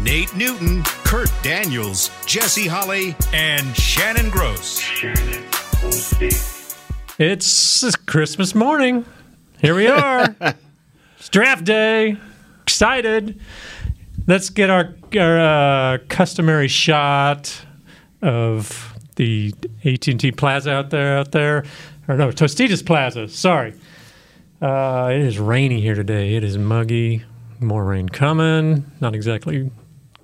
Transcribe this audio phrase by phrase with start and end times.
[0.00, 4.82] Nate Newton, Kurt Daniels, Jesse Holly, and Shannon Gross.
[7.18, 9.04] It's Christmas morning.
[9.60, 10.34] Here we are.
[11.18, 12.16] it's draft day.
[12.62, 13.40] Excited.
[14.26, 15.40] Let's get our, our
[15.94, 17.64] uh, customary shot
[18.22, 19.54] of the
[19.84, 21.18] AT&T Plaza out there.
[21.18, 21.64] Out there,
[22.08, 23.28] or no, Tostitos Plaza.
[23.28, 23.74] Sorry.
[24.60, 26.34] Uh, it is rainy here today.
[26.34, 27.24] It is muggy.
[27.60, 28.90] More rain coming.
[29.00, 29.70] Not exactly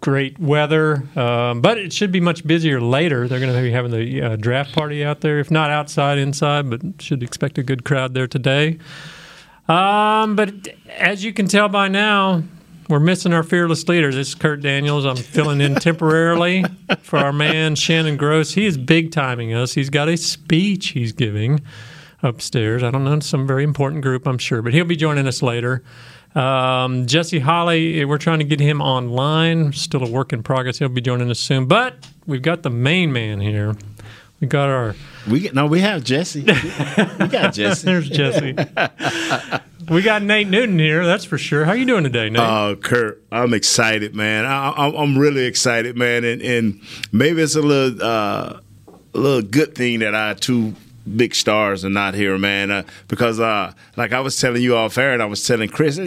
[0.08, 3.28] great weather, um, but it should be much busier later.
[3.28, 6.70] They're going to be having the uh, draft party out there, if not outside, inside,
[6.70, 8.78] but should expect a good crowd there today.
[9.68, 10.50] Um, but
[10.96, 12.42] as you can tell by now,
[12.88, 14.14] we're missing our fearless leaders.
[14.14, 15.04] This is Kurt Daniels.
[15.04, 16.64] I'm filling in temporarily
[17.02, 18.54] for our man Shannon Gross.
[18.54, 19.74] He is big timing us.
[19.74, 21.60] He's got a speech he's giving
[22.22, 22.82] upstairs.
[22.82, 25.84] I don't know, some very important group, I'm sure, but he'll be joining us later.
[26.34, 29.72] Um, Jesse Holly, we're trying to get him online.
[29.72, 30.78] Still a work in progress.
[30.78, 31.66] He'll be joining us soon.
[31.66, 33.74] But we've got the main man here.
[34.40, 34.94] We got our.
[35.28, 36.42] We no, we have Jesse.
[36.42, 37.84] we got Jesse.
[37.84, 38.54] There's Jesse.
[39.90, 41.04] we got Nate Newton here.
[41.04, 41.64] That's for sure.
[41.64, 42.40] How you doing today, Nate?
[42.40, 44.46] Oh, Kurt, I'm excited, man.
[44.46, 48.60] I, I'm, I'm really excited, man, and, and maybe it's a little, uh,
[49.14, 50.74] a little good thing that our two
[51.16, 52.70] big stars are not here, man.
[52.70, 55.98] Uh, because, uh, like I was telling you off air, and I was telling Chris,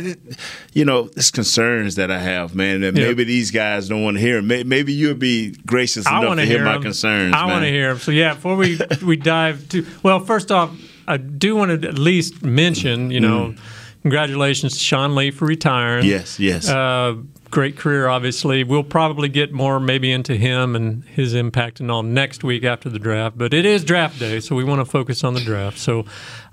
[0.73, 2.83] you know, it's concerns that I have, man.
[2.83, 3.07] And Yeah.
[3.07, 4.41] maybe these guys don't want to hear.
[4.41, 7.33] May- Maybe you'll be gracious I enough to hear, hear my concerns.
[7.35, 7.99] I want to hear them.
[7.99, 10.71] So yeah, before we we dive to well, first off,
[11.07, 13.53] I do want to at least mention, you know,
[14.01, 16.05] congratulations to Sean Lee for retiring.
[16.05, 16.09] Mm.
[16.09, 16.69] Yes, yes.
[16.69, 17.15] Uh,
[17.51, 18.63] great career, obviously.
[18.63, 22.89] We'll probably get more maybe into him and his impact and all next week after
[22.89, 23.37] the draft.
[23.37, 25.77] But it is draft day, so we want to focus on the draft.
[25.77, 26.05] So,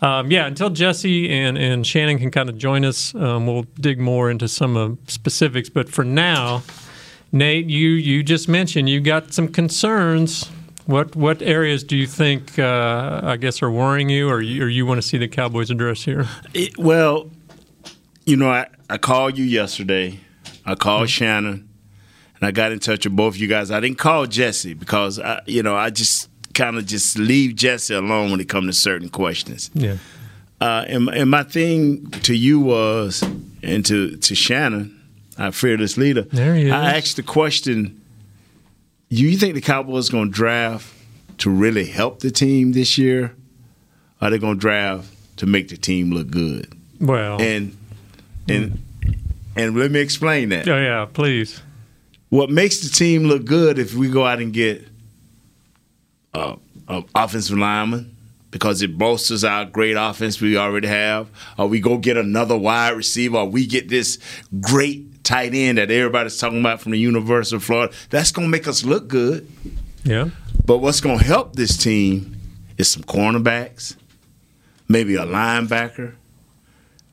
[0.02, 3.98] um, yeah, until Jesse and, and Shannon can kind of join us, um, we'll dig
[4.00, 5.68] more into some uh, specifics.
[5.70, 6.62] But for now,
[7.32, 10.50] Nate, you you just mentioned you got some concerns.
[10.86, 14.68] What what areas do you think uh, I guess are worrying you, or you, or
[14.68, 16.26] you want to see the Cowboys address here?
[16.54, 17.30] It- well,
[18.24, 20.20] you know, I, I called you yesterday.
[20.72, 21.68] I called Shannon,
[22.36, 23.70] and I got in touch with both of you guys.
[23.70, 27.94] I didn't call Jesse because I, you know, I just kind of just leave Jesse
[27.94, 29.70] alone when it comes to certain questions.
[29.74, 29.96] Yeah,
[30.60, 33.22] Uh, and, and my thing to you was,
[33.62, 34.94] and to to Shannon,
[35.38, 36.22] our fearless leader.
[36.22, 36.72] There he is.
[36.72, 38.00] I asked the question:
[39.10, 40.86] Do you think the Cowboys going to draft
[41.38, 43.34] to really help the team this year?
[44.20, 45.08] Or are they going to draft
[45.38, 46.74] to make the team look good?
[47.00, 47.76] well, and
[48.48, 48.82] and
[49.58, 50.66] and let me explain that.
[50.68, 51.60] oh yeah, please.
[52.30, 54.86] What makes the team look good if we go out and get
[56.34, 56.56] uh,
[56.88, 58.14] an offensive lineman
[58.50, 62.90] because it bolsters our great offense we already have, or we go get another wide
[62.90, 64.18] receiver, or we get this
[64.60, 67.92] great tight end that everybody's talking about from the University of Florida.
[68.10, 69.46] That's going to make us look good.
[70.04, 70.30] Yeah,
[70.64, 72.36] But what's going to help this team
[72.78, 73.96] is some cornerbacks,
[74.88, 76.14] maybe a linebacker,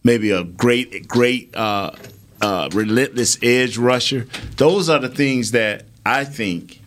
[0.03, 1.91] maybe a great, great, uh,
[2.41, 4.27] uh, relentless edge rusher.
[4.57, 6.81] Those are the things that I think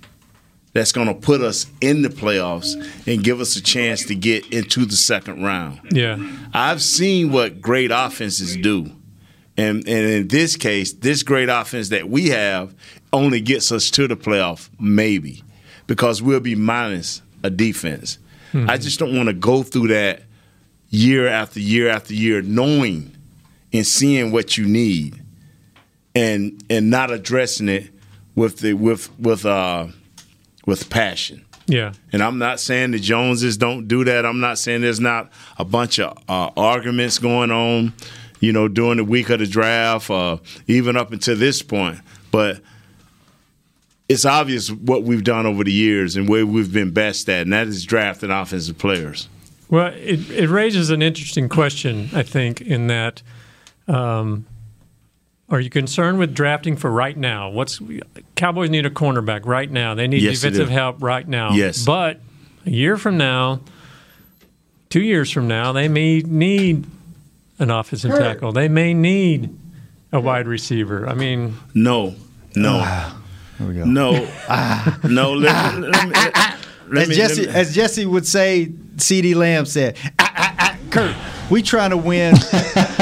[0.72, 2.74] that's going to put us in the playoffs
[3.06, 5.80] and give us a chance to get into the second round.
[5.90, 6.18] yeah,
[6.52, 8.92] I've seen what great offenses do.
[9.56, 12.74] And, and in this case, this great offense that we have
[13.12, 15.42] only gets us to the playoff, maybe,
[15.88, 18.18] because we'll be minus a defense.
[18.54, 20.22] I just don't want to go through that
[20.90, 23.14] year after year after year, knowing
[23.72, 25.22] and seeing what you need,
[26.18, 27.90] and and not addressing it
[28.34, 29.86] with the with with uh
[30.66, 31.44] with passion.
[31.66, 31.92] yeah.
[32.12, 34.26] And I'm not saying the Joneses don't do that.
[34.26, 37.94] I'm not saying there's not a bunch of uh, arguments going on,
[38.40, 42.00] you know, during the week of the draft, uh, even up until this point.
[42.30, 42.60] But
[44.08, 47.52] it's obvious what we've done over the years and where we've been best at, and
[47.52, 49.28] that is drafting offensive players.
[49.70, 53.22] Well, it, it raises an interesting question, I think, in that
[53.86, 54.46] um,
[55.50, 57.48] are you concerned with drafting for right now?
[57.50, 57.80] What's
[58.34, 59.94] Cowboys need a cornerback right now.
[59.94, 60.72] They need Yes, defensive do.
[60.74, 61.52] help right now.
[61.52, 61.84] Yes.
[61.84, 62.20] But
[62.66, 63.60] a year from now,
[64.90, 66.86] two years from now, they may need
[67.58, 68.52] an offensive tackle.
[68.52, 69.56] They may need
[70.12, 71.08] a wide receiver.
[71.08, 72.14] I mean, No,
[72.54, 72.78] no,
[73.58, 73.84] There we go.
[73.84, 74.12] no,
[75.04, 75.32] no.
[75.34, 76.14] Let, let me,
[76.90, 80.54] let as me- Jesse let me- as Jesse would say, CeeDee Lamb said, "Ah, ah,
[80.58, 81.14] ah, "Kurt,
[81.50, 82.34] we trying to win.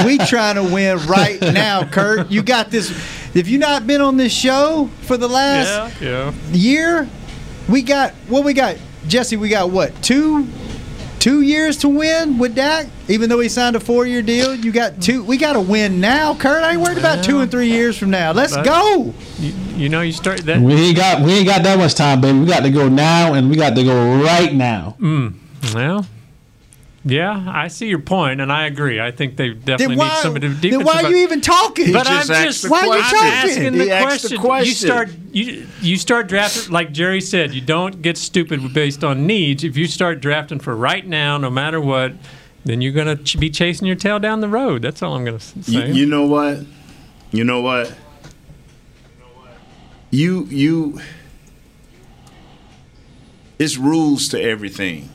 [0.05, 2.31] we trying to win right now, Kurt.
[2.31, 2.91] You got this.
[3.35, 6.33] If you not been on this show for the last yeah.
[6.53, 7.09] year,
[7.69, 8.77] we got what we got,
[9.07, 9.37] Jesse.
[9.37, 10.47] We got what two
[11.27, 14.55] Two years to win with Dak, even though he signed a four-year deal.
[14.55, 15.25] You got two.
[15.25, 16.63] We got to win now, Kurt.
[16.63, 18.31] I ain't worried about two and three years from now.
[18.31, 19.13] Let's But- go.
[19.41, 20.61] You, you know, you start that.
[20.61, 22.39] We ain't got we ain't got that much time, baby.
[22.39, 24.95] We got to go now, and we got to go right now.
[25.01, 25.35] Mm.
[25.75, 26.07] Well,
[27.09, 29.01] yeah, I see your point, and I agree.
[29.01, 30.09] I think they definitely why?
[30.09, 30.87] need somebody to Then defensive.
[30.87, 31.93] why are you even talking?
[31.93, 33.29] But I'm just asked just the Why are you I'm talking?
[33.51, 34.67] asking the asked the question.
[34.69, 37.55] You start you you start drafting like Jerry said.
[37.55, 39.63] You don't get stupid based on needs.
[39.63, 42.13] If you start drafting for right now, no matter what,
[42.65, 44.83] then you're gonna ch- be chasing your tail down the road.
[44.83, 45.93] That's all I'm gonna s- You, say.
[45.93, 46.59] you know what?
[47.31, 47.95] You know what?
[50.11, 51.01] You you
[53.59, 55.11] it's rules to everything.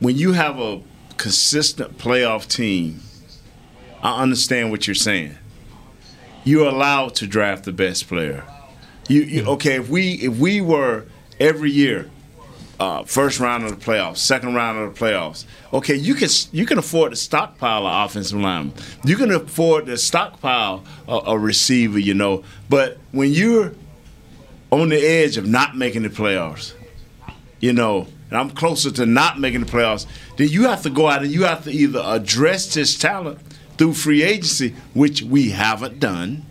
[0.00, 0.80] When you have a
[1.16, 3.00] consistent playoff team,
[4.02, 5.36] I understand what you're saying.
[6.44, 8.44] You're allowed to draft the best player.
[9.08, 9.76] You, you okay?
[9.76, 11.06] If we if we were
[11.40, 12.10] every year
[12.80, 15.44] uh, first round of the playoffs, second round of the playoffs.
[15.72, 18.72] Okay, you can you can afford to stockpile an offensive lineman.
[19.04, 22.44] You can afford to stockpile a, a receiver, you know.
[22.68, 23.72] But when you're
[24.70, 26.72] on the edge of not making the playoffs,
[27.60, 31.08] you know, and I'm closer to not making the playoffs, then you have to go
[31.08, 33.38] out and you have to either address this talent
[33.76, 36.44] through free agency, which we haven't done,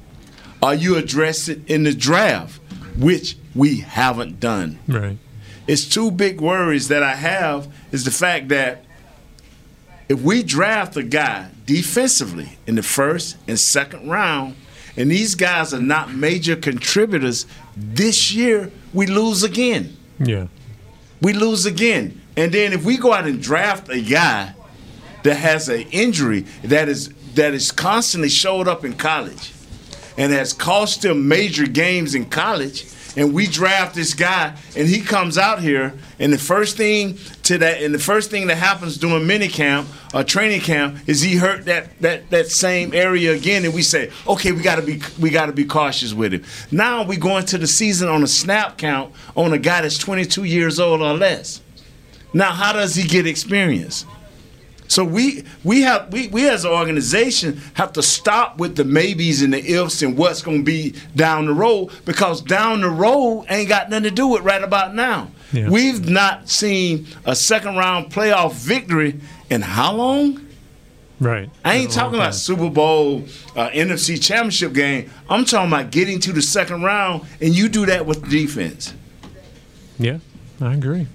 [0.62, 2.60] or you address it in the draft,
[2.98, 5.18] which we haven't done right.
[5.68, 8.86] it's two big worries that I have is the fact that
[10.10, 14.56] if we draft a guy defensively in the first and second round,
[14.96, 17.46] and these guys are not major contributors
[17.76, 19.96] this year, we lose again.
[20.20, 20.48] Yeah.
[21.22, 22.22] We lose again.
[22.36, 24.54] And then if we go out and draft a guy
[25.24, 29.54] that has an injury that is that is constantly showed up in college
[30.18, 32.86] and has cost them major games in college,
[33.18, 37.58] and we draft this guy and he comes out here and the first thing to
[37.58, 41.36] that and the first thing that happens during minicamp or uh, training camp is he
[41.36, 45.02] hurt that that that same area again and we say okay we got to be
[45.20, 48.28] we got to be cautious with him now we go into the season on a
[48.28, 51.62] snap count on a guy that's 22 years old or less.
[52.34, 54.06] Now how does he get experience
[54.88, 59.42] so we we have we, we as an organization have to stop with the maybes
[59.42, 63.46] and the ifs and what's going to be down the road because down the road
[63.50, 65.32] ain't got nothing to do with right about now.
[65.52, 65.70] Yeah.
[65.70, 69.20] We've not seen a second round playoff victory
[69.50, 70.46] in how long?
[71.20, 71.50] Right.
[71.66, 72.36] I ain't Been a long talking about.
[72.36, 73.24] Super Bowl,
[73.56, 75.10] uh, NFC Championship game.
[75.30, 78.94] I'm talking about getting to the second round, and you do that with defense.
[79.98, 80.20] Yeah,
[80.62, 81.08] I agree.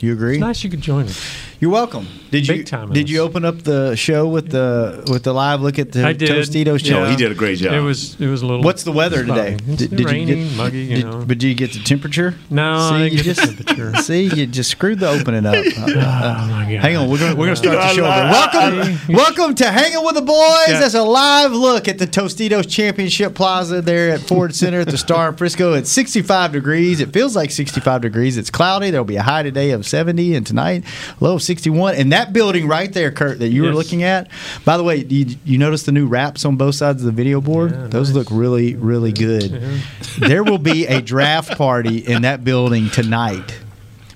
[0.00, 0.34] You agree?
[0.34, 1.49] It's nice you could join us.
[1.60, 2.06] You're welcome.
[2.30, 5.78] Did you time did you open up the show with the with the live look
[5.78, 6.30] at the I did.
[6.30, 6.90] Tostitos Yeah.
[6.90, 7.04] show?
[7.04, 7.74] Oh, he did a great job.
[7.74, 8.62] It was it was a little.
[8.62, 9.58] What's the weather today?
[9.68, 11.18] It's rainy, muggy, you did- know.
[11.26, 12.34] But did you get the temperature?
[12.48, 13.96] No, I see, didn't you get the just, temperature.
[14.02, 15.54] See, you just screwed the opening up.
[15.54, 15.58] Uh,
[16.00, 16.80] uh, Oh my god!
[16.80, 18.06] Hang on, we're gonna we're gonna start the show.
[18.06, 18.30] Over.
[18.30, 20.68] Welcome, welcome to Hanging with the Boys.
[20.68, 20.80] Yeah.
[20.80, 24.96] That's a live look at the Tostitos Championship Plaza there at Ford Center at the
[24.96, 25.74] Star in Frisco.
[25.74, 27.00] It's 65 degrees.
[27.00, 28.38] It feels like 65 degrees.
[28.38, 28.90] It's cloudy.
[28.90, 30.84] There'll be a high today of 70, and tonight
[31.20, 31.96] low of 61.
[31.96, 34.30] And that building right there, Kurt, that you were looking at.
[34.64, 37.40] By the way, you, you notice the new wraps on both sides of the video
[37.40, 37.72] board?
[37.72, 38.16] Yeah, Those nice.
[38.16, 39.60] look really, really good.
[40.18, 43.58] There will be a draft party in that building tonight.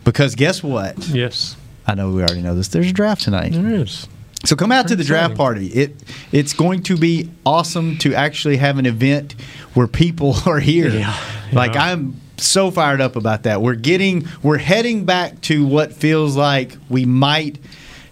[0.05, 0.99] Because guess what?
[1.09, 2.69] Yes, I know we already know this.
[2.69, 3.53] There's a draft tonight.
[3.53, 4.07] there is.
[4.45, 5.37] So come out to the draft exciting.
[5.37, 5.67] party.
[5.69, 5.97] It
[6.31, 9.35] it's going to be awesome to actually have an event
[9.73, 10.89] where people are here.
[10.91, 11.17] Yeah,
[11.53, 11.85] Like yeah.
[11.93, 13.63] I'm so fired up about that.
[13.63, 17.59] We're getting we're heading back to what feels like we might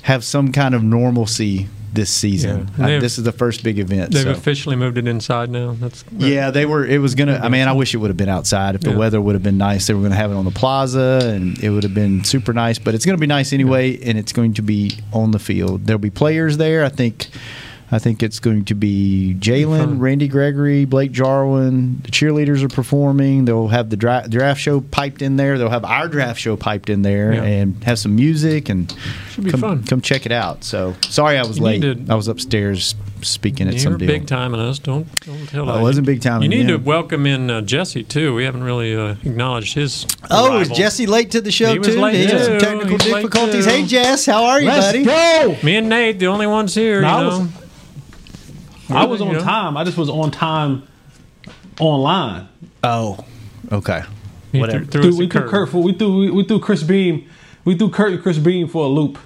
[0.02, 2.71] have some kind of normalcy this season.
[2.79, 2.85] Yeah.
[2.85, 4.12] Uh, They've- this is the first big event.
[4.12, 4.31] They've so.
[4.31, 5.76] officially moved it inside now.
[5.79, 6.87] That's Yeah, they were.
[6.87, 7.38] It was gonna.
[7.43, 8.75] I mean, I wish it would have been outside.
[8.75, 8.97] If the Yeah.
[8.97, 11.69] weather would have been nice, they were gonna have it on the plaza, and it
[11.69, 12.79] would have been super nice.
[12.79, 15.85] But it's gonna be nice anyway, and it's going to be on the field.
[15.87, 16.83] There'll be players there.
[16.85, 17.29] I think.
[17.94, 19.99] I think it's going to be Jaylon, fun.
[19.99, 22.00] Randy Gregory, Blake Jarwin.
[22.04, 23.44] The cheerleaders are performing.
[23.44, 25.58] They'll have the dra- draft show piped in there.
[25.58, 27.42] They'll have our draft show piped in there, Yeah.
[27.42, 28.90] and have some music and
[29.30, 29.84] Should be come, fun.
[29.84, 30.64] Come check it out.
[30.64, 31.82] So sorry I was You late.
[31.82, 34.08] to- I was upstairs speaking at You're some deal.
[34.08, 34.78] big timing us.
[34.80, 36.78] Don't don't tell I wasn't big timing You need you.
[36.78, 38.34] to welcome in uh, Jesse too.
[38.34, 40.06] We haven't really uh, acknowledged his.
[40.30, 40.76] Oh, is arrival.
[40.76, 42.00] Jesse late to the show He was too?
[42.00, 43.64] late, He had some technical He's difficulties.
[43.66, 45.04] Hey, Jess, how are you, Let's buddy?
[45.04, 45.56] go.
[45.62, 47.02] Me and Nate, the only ones here.
[47.02, 47.49] No, you I was- know?
[48.96, 49.40] I was on know?
[49.40, 49.76] time.
[49.76, 50.87] I just was on time
[51.80, 52.49] online.
[52.84, 53.25] Oh,
[53.70, 54.02] okay.
[54.52, 54.84] He Whatever.
[54.84, 55.50] threw, threw Dude, we threw curve.
[55.50, 57.28] Kurt for we threw we, we threw Chris Beam,
[57.64, 59.18] we threw Kurt and Chris Beam for a loop.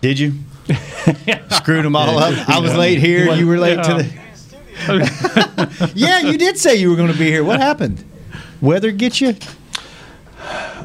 [0.00, 0.34] Did you?
[1.50, 2.48] Screwed them all up.
[2.48, 3.32] I was late here.
[3.34, 5.92] You were late to the.
[5.94, 7.42] yeah, you did say you were going to be here.
[7.42, 8.04] What happened?
[8.60, 9.34] Weather get you?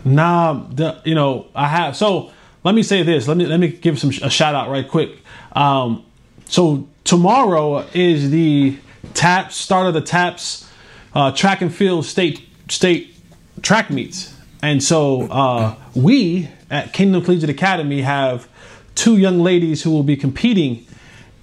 [0.05, 1.95] Nah, the, you know I have.
[1.95, 2.31] So
[2.63, 3.27] let me say this.
[3.27, 5.19] Let me let me give some a shout out right quick.
[5.51, 6.05] Um,
[6.45, 8.77] so tomorrow is the
[9.13, 10.69] TAPS start of the TAPS
[11.13, 13.15] uh, track and field state state
[13.61, 18.47] track meets, and so uh, we at Kingdom Collegiate Academy have
[18.95, 20.85] two young ladies who will be competing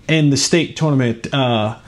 [0.09, 1.33] in the state tournament.
[1.33, 1.79] Uh,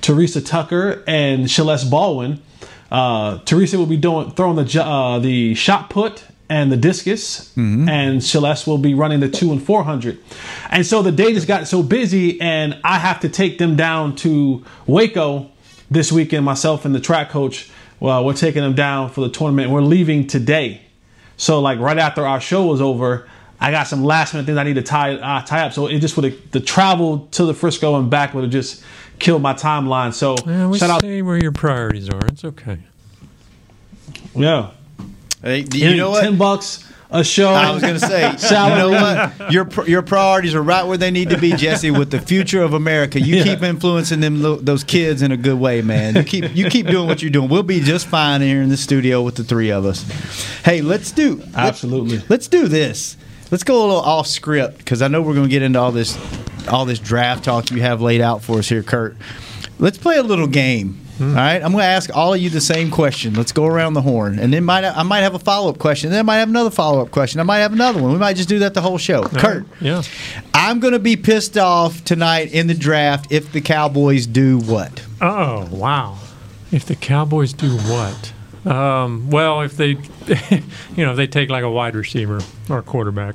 [0.00, 2.42] Teresa Tucker and Celeste Baldwin.
[2.90, 8.22] Uh, Teresa will be doing throwing the uh, the shot put and the discus, and
[8.22, 10.18] Celeste will be running the two and four hundred.
[10.68, 14.16] And so the day just got so busy, and I have to take them down
[14.16, 15.50] to Waco
[15.90, 16.44] this weekend.
[16.44, 19.70] Myself and the track coach, well, we're taking them down for the tournament.
[19.70, 20.82] We're leaving today.
[21.38, 23.26] So like right after our show was over,
[23.58, 25.72] I got some last minute things I need to tie uh, tie up.
[25.72, 28.84] So it just would the travel to the Frisco and back would have just
[29.18, 30.12] killed my timeline.
[30.12, 32.26] So Yeah, we shout out, see where your priorities are.
[32.26, 32.78] It's okay.
[34.34, 34.72] yeah.
[35.42, 36.22] Hey, you know what?
[36.22, 37.50] Ten bucks a show.
[37.50, 39.52] I was going to say, you know what?
[39.52, 41.90] Your your priorities are right where they need to be, Jesse.
[41.90, 43.44] With the future of America, you Yeah.
[43.44, 46.14] keep influencing them those kids in a good way, man.
[46.16, 47.48] You keep you keep doing what you're doing.
[47.50, 50.02] We'll be just fine here in the studio with the three of us.
[50.64, 52.22] Hey, let's do let's- Absolutely.
[52.28, 53.16] Let's do this.
[53.50, 55.92] Let's go a little off script because I know we're going to get into all
[55.92, 56.16] this
[56.68, 59.16] all this draft talk you have laid out for us here, Kurt.
[59.78, 60.98] Let's play a little game.
[61.20, 63.34] All right, I'm going to ask all of you the same question.
[63.34, 66.10] Let's go around the horn, and then might I might have a follow up question.
[66.10, 67.38] Then I might have another follow up question.
[67.38, 68.12] I might have another one.
[68.12, 69.22] We might just do that the whole show.
[69.24, 70.02] Kurt, Yeah.
[70.54, 75.02] I'm going to be pissed off tonight in the draft if the Cowboys do what?
[75.20, 76.18] Oh wow!
[76.72, 78.32] If the Cowboys do what?
[78.64, 79.88] Um, well, if they,
[80.96, 83.34] you know, if they take like a wide receiver or a quarterback.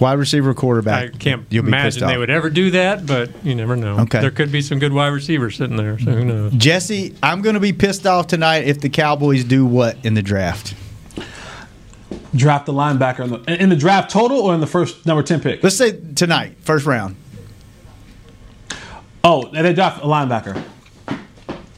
[0.00, 1.14] Wide receiver, quarterback.
[1.14, 2.18] I can't You'll be imagine they off.
[2.20, 3.98] would ever do that, but you never know.
[4.00, 4.20] Okay.
[4.20, 6.52] There could be some good wide receivers sitting there, so who knows?
[6.52, 10.22] Jesse, I'm going to be pissed off tonight if the Cowboys do what in the
[10.22, 10.74] draft?
[12.34, 15.40] draft the linebacker in the, in the draft total or in the first number ten
[15.40, 15.62] pick.
[15.64, 17.16] Let's say tonight, first round.
[19.24, 20.62] Oh, and they draft a linebacker.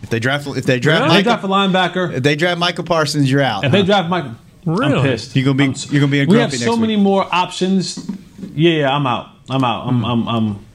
[0.03, 2.13] If they draft, if they draft, If they draft a linebacker.
[2.15, 3.65] if they draft Michael Parsons, you're out.
[3.65, 3.87] If they huh?
[3.87, 4.25] draft Mike,
[4.65, 4.95] Really?
[4.95, 5.35] I'm pissed.
[5.37, 7.03] You're gonna be- I'm- you're gonna be a We have so next many week.
[7.05, 8.09] more options.
[8.55, 9.29] Yeah, yeah, I'm out.
[9.49, 9.87] I'm out.
[9.89, 10.67] I'm, I'm, I'm,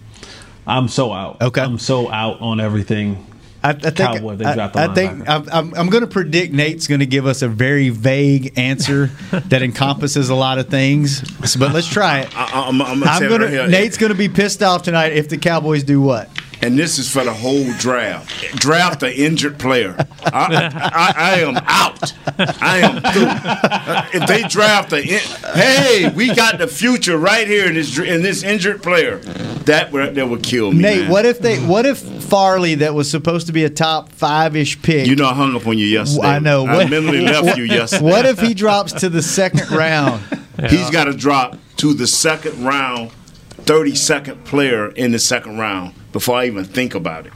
[0.68, 1.42] I'm so out.
[1.42, 1.62] Okay.
[1.62, 3.26] I'm so out on everything.
[3.64, 5.28] I, I think, Cowboy, they I, draft a I think linebacker.
[5.28, 9.08] I'm, I'm, I'm going to predict Nate's going to give us a very vague answer
[9.32, 11.24] that encompasses a lot of things.
[11.50, 12.38] So, but let's try it.
[12.38, 13.46] I, I'm, I'm gonna I'm gonna.
[13.62, 16.30] right Nate's going to be pissed off tonight if the Cowboys do what?
[16.66, 18.56] And this is for the whole draft.
[18.56, 19.96] Draft the injured player.
[20.24, 22.12] I, I, I am out.
[22.40, 23.28] I am through.
[23.28, 25.20] Uh, if they draft the, in,
[25.54, 29.18] hey, we got the future right here in this in this injured player.
[29.66, 30.80] That would that would kill me.
[30.80, 31.12] Nate, man.
[31.12, 31.60] what if they?
[31.60, 35.06] What if Farley, that was supposed to be a top five ish pick?
[35.06, 36.28] You know, I hung up on you yesterday.
[36.28, 36.66] I know.
[36.66, 38.04] I What- mentally left you yesterday.
[38.04, 40.24] What if he drops to the second round?
[40.70, 43.12] He's got to drop to the second round,
[43.58, 47.34] 32nd player in the second round before I even think about it.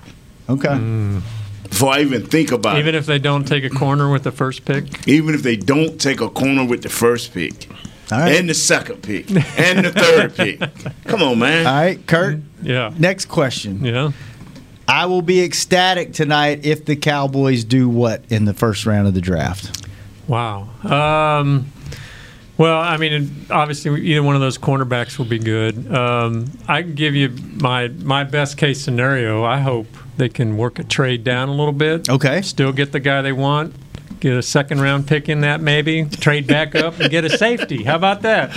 [0.47, 1.19] Okay.
[1.69, 2.89] Before I even think about Even it.
[2.91, 5.05] Even if they don't take a corner with the first pick.
[5.05, 7.69] Even if they don't take a corner with the first pick.
[8.09, 8.37] All right.
[8.37, 9.29] And the second pick.
[9.59, 10.61] and the third pick.
[11.03, 11.67] Come on, man.
[11.67, 12.39] All right, Kurt.
[12.61, 12.93] Yeah.
[12.97, 13.83] Next question.
[13.83, 14.13] Yeah.
[14.87, 19.13] I will be ecstatic tonight if the Cowboys do what in the first round of
[19.13, 19.85] the draft.
[20.25, 20.69] Wow.
[20.85, 21.69] Um,
[22.59, 25.91] well, I mean, obviously, either one of those cornerbacks will be good.
[25.91, 29.43] Um, I can give you my my best case scenario.
[29.43, 29.87] I hope
[30.17, 32.09] they can work a trade down a little bit.
[32.09, 32.41] Okay.
[32.43, 33.73] Still get the guy they want.
[34.19, 37.83] Get a second round pick in that, maybe trade back up and get a safety.
[37.85, 38.51] How about that?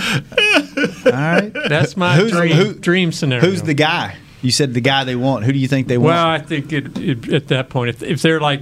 [1.05, 1.51] All right.
[1.69, 3.45] That's my Who's- dream, who- dream scenario.
[3.49, 4.17] Who's the guy?
[4.41, 5.45] You said the guy they want.
[5.45, 6.07] Who do you think they want?
[6.15, 6.27] Well.
[6.27, 8.59] I think it, it, at that point, if, if they're like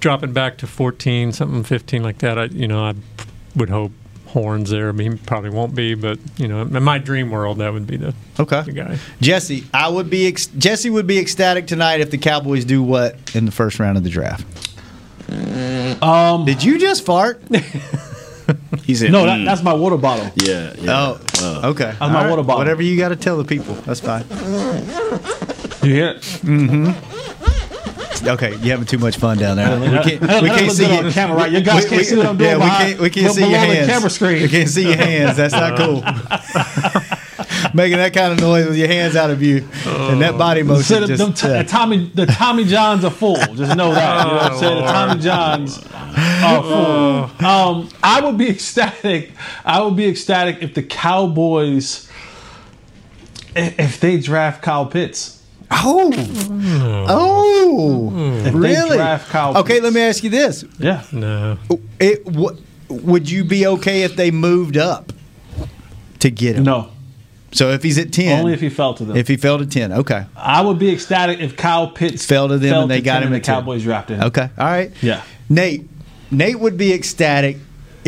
[0.00, 2.94] dropping back to 14, something 15 like that, I you know I
[3.54, 3.92] would hope
[4.28, 4.88] Horns there.
[4.88, 7.86] I mean, he probably won't be, but you know, in my dream world, that would
[7.86, 8.62] be the, Okay.
[8.62, 8.98] the guy.
[9.20, 13.16] Jesse, I would be ex- Jesse would be ecstatic tonight if the Cowboys do what
[13.34, 14.44] in the first round of the draft.
[16.02, 17.42] Um, Did you just fart?
[18.84, 20.30] He said, no, that, that's my water bottle.
[20.36, 21.18] yeah, yeah.
[21.42, 21.94] Oh, okay.
[21.98, 22.56] That's my water bottle.
[22.60, 24.24] Whatever you got to tell the people, that's fine.
[25.86, 27.17] You hear it?
[28.26, 29.78] Okay, you're having too much fun down there.
[29.78, 29.86] We
[30.18, 31.52] can't, we can't see you on camera, right?
[31.52, 33.00] You guys can't see what I'm doing Yeah, we behind- can't.
[33.00, 33.86] We can't see your the hands.
[33.88, 34.42] camera screen.
[34.42, 35.36] We can't see your hands.
[35.36, 36.02] That's not cool.
[37.74, 41.00] Making that kind of noise with your hands out of view and that body motion.
[41.00, 43.36] Them, Just, them, uh, the Tommy, the Tommy Johns are full.
[43.36, 44.24] Just know that.
[44.24, 44.84] You know what I'm saying?
[44.84, 47.46] The Tommy Johns Uh, full.
[47.46, 49.32] Um, I would be ecstatic.
[49.64, 52.08] I would be ecstatic if the Cowboys,
[53.54, 55.37] if they draft Kyle Pitts.
[55.70, 57.04] Oh, hmm.
[57.08, 58.98] oh, If they really?
[58.98, 61.02] Okay, let me ask you this: Yeah.
[61.12, 61.58] No.
[62.00, 62.56] it, w-
[62.88, 65.12] Would you be okay if they moved up
[66.20, 66.64] to get him?
[66.64, 66.90] No.
[67.52, 69.16] So if he's at ten, Only if he fell to them.
[69.16, 72.58] if he fell to ten, okay, I would be ecstatic if Kyle Pitts fell to
[72.58, 73.54] them and they got 10 him and at the 10.
[73.54, 74.24] Cowboys drafted him.
[74.28, 74.90] okay, all right.
[75.02, 75.22] Yeah.
[75.48, 75.88] Nate,
[76.30, 77.56] Nate would be ecstatic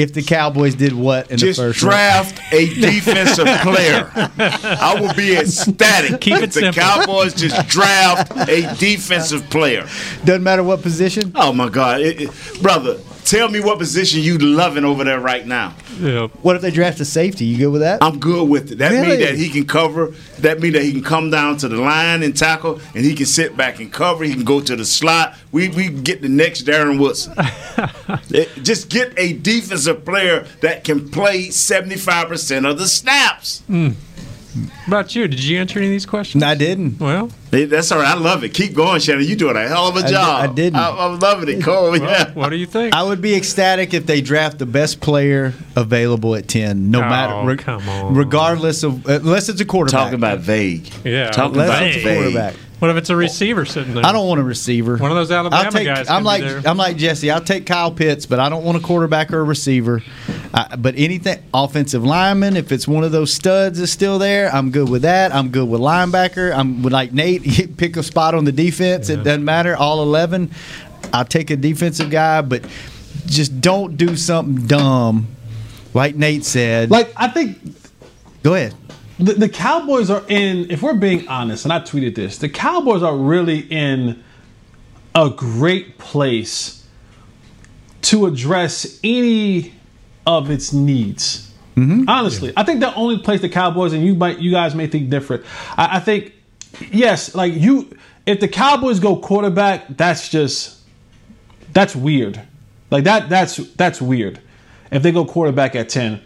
[0.01, 1.93] if the Cowboys did what in Just the first round?
[2.35, 4.11] draft a defensive player.
[4.15, 6.83] I will be ecstatic Keep if it the simple.
[6.83, 9.87] Cowboys just draft a defensive player.
[10.25, 11.33] Doesn't matter what position.
[11.35, 12.99] Oh my God, It- it- brother!
[13.25, 15.75] Tell me what position you loving over there right now.
[16.01, 16.27] Yeah.
[16.43, 17.45] What if they draft a safety?
[17.45, 18.03] You good with that?
[18.03, 18.79] I'm good with it.
[18.79, 19.09] That Really?
[19.09, 20.13] means that he can cover.
[20.41, 23.27] That means that he can come down to the line and tackle, and he can
[23.27, 24.25] sit back and cover.
[24.25, 25.37] He can go to the slot.
[25.53, 27.35] We we can get the next Darren Woodson.
[28.35, 33.63] Eh, Just get a defensive player that can play 75 percent of the snaps.
[34.87, 35.29] About you?
[35.29, 36.43] Did you answer any of these questions?
[36.43, 36.99] I didn't.
[37.01, 38.09] Well, That's all right.
[38.09, 38.51] I love it.
[38.55, 39.25] Keep going, Shannon.
[39.25, 40.51] You're doing a hell of a I di- job.
[40.51, 40.77] I didn't.
[40.79, 41.97] I, I'm loving it, Cole.
[41.97, 42.33] Yeah.
[42.35, 42.95] what do you think?
[42.95, 47.09] I would be ecstatic if they draft the best player available at ten, no Oh,
[47.09, 48.15] matter re- come on.
[48.15, 50.01] regardless of uh, unless it's a quarterback.
[50.05, 50.89] Talking about vague.
[51.05, 51.31] Yeah.
[51.31, 52.17] Talking unless about it's a vague.
[52.23, 52.55] quarterback.
[52.79, 54.07] what if it's a receiver sitting there?
[54.07, 54.97] I don't want a receiver.
[54.97, 56.63] One of those Alabama I'll take, guys I'm like there.
[56.65, 57.31] I'm like Jesse.
[57.31, 60.03] I'll take Kyle Pitts, but I don't want a quarterback or a receiver.
[60.53, 64.89] But anything offensive lineman, if it's one of those studs is still there, I'm good
[64.89, 65.33] with that.
[65.33, 66.53] I'm good with linebacker.
[66.55, 67.77] I'm with like Nate.
[67.77, 69.09] Pick a spot on the defense.
[69.09, 69.77] It doesn't matter.
[69.77, 70.51] All eleven.
[71.13, 72.65] I'll take a defensive guy, but
[73.27, 75.29] just don't do something dumb,
[75.95, 76.91] like Nate said.
[76.91, 77.59] Like I think
[78.43, 78.75] go ahead.
[79.19, 80.71] the, the Cowboys are in.
[80.71, 84.23] If we're being honest, and I tweeted this, the Cowboys are really in
[85.15, 86.87] a great place
[88.03, 89.75] to address any
[90.27, 91.47] of its needs.
[92.09, 95.09] Honestly, I think the only place the Cowboys and you might, you guys may think
[95.09, 95.45] different.
[95.79, 96.35] I, I think,
[96.91, 100.81] yes, like you, if the Cowboys go quarterback, that's just
[101.73, 102.39] that's weird.
[102.91, 104.41] Like that, that's that's weird.
[104.91, 106.21] If they go quarterback at ten,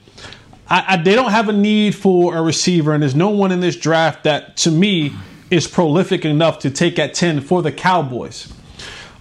[0.68, 3.60] I, I, they don't have a need for a receiver, and there's no one in
[3.60, 5.12] this draft that, to me,
[5.50, 8.52] is prolific enough to take at ten for the Cowboys,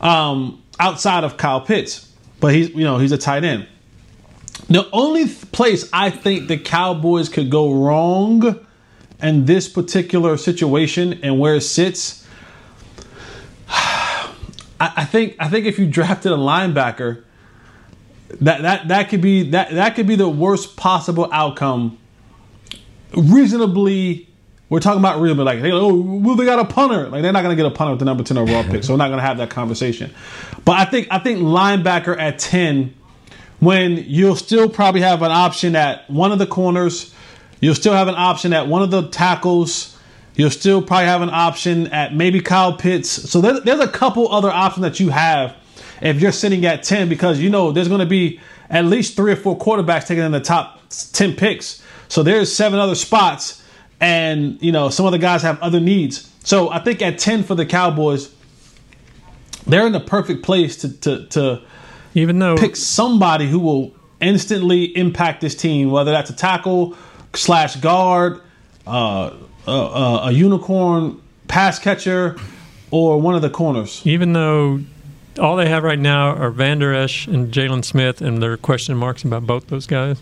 [0.01, 2.11] um, outside of Kyle Pitts.
[2.39, 3.67] But he's, you know, he's a tight end.
[4.69, 8.65] The only place I think the Cowboys could go wrong
[9.21, 12.25] in this particular situation and where it sits,
[13.69, 14.23] I,
[14.79, 17.23] I think I think if you drafted a linebacker,
[18.41, 21.97] that that that could be that that could be the worst possible outcome.
[23.15, 24.27] Reasonably,
[24.69, 27.09] we're talking about reasonably like, oh, well, they got a punter.
[27.09, 28.97] Like they're not gonna get a punter with the number ten overall pick, so we're
[28.97, 30.13] not gonna have that conversation.
[30.65, 32.95] But I think I think linebacker at ten,
[33.65, 37.13] when you'll still probably have an option at one of the corners,
[37.59, 39.97] you'll still have an option at one of the tackles.
[40.35, 43.09] You'll still probably have an option at maybe Kyle Pitts.
[43.09, 45.55] So there, there's a couple other options that you have
[46.01, 49.31] if you're sitting at 10 because you know there's going to be at least three
[49.31, 51.83] or four quarterbacks taken in the top 10 picks.
[52.07, 53.63] So there's seven other spots
[53.99, 56.29] and you know some of the guys have other needs.
[56.43, 58.33] So I think at 10 for the Cowboys
[59.65, 61.61] they're in the perfect place to to to
[62.15, 66.95] Even though pick somebody who will instantly impact this team, whether that's a tackle
[67.33, 68.41] slash guard,
[68.85, 69.33] uh,
[69.67, 72.37] uh, uh, a unicorn pass catcher,
[72.91, 74.01] or one of the corners.
[74.05, 74.79] even though
[75.39, 78.57] all they have right now are Van Der Esch and Jaylon Smith, and there are
[78.57, 80.21] question marks about both those guys.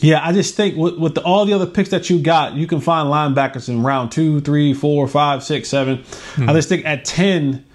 [0.00, 2.66] Yeah, I just think with, with the, all the other picks that you got, you
[2.66, 6.02] can find linebackers in round two, three, four, five, six, seven.
[6.38, 7.66] I just think at ten,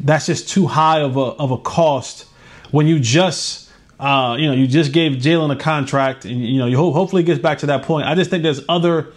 [0.00, 2.26] that's just too high of a of a cost
[2.70, 6.66] when you just uh, you know you just gave Jaylon a contract and you know
[6.66, 8.06] you ho- hopefully gets back to that point.
[8.06, 9.12] I just think there's other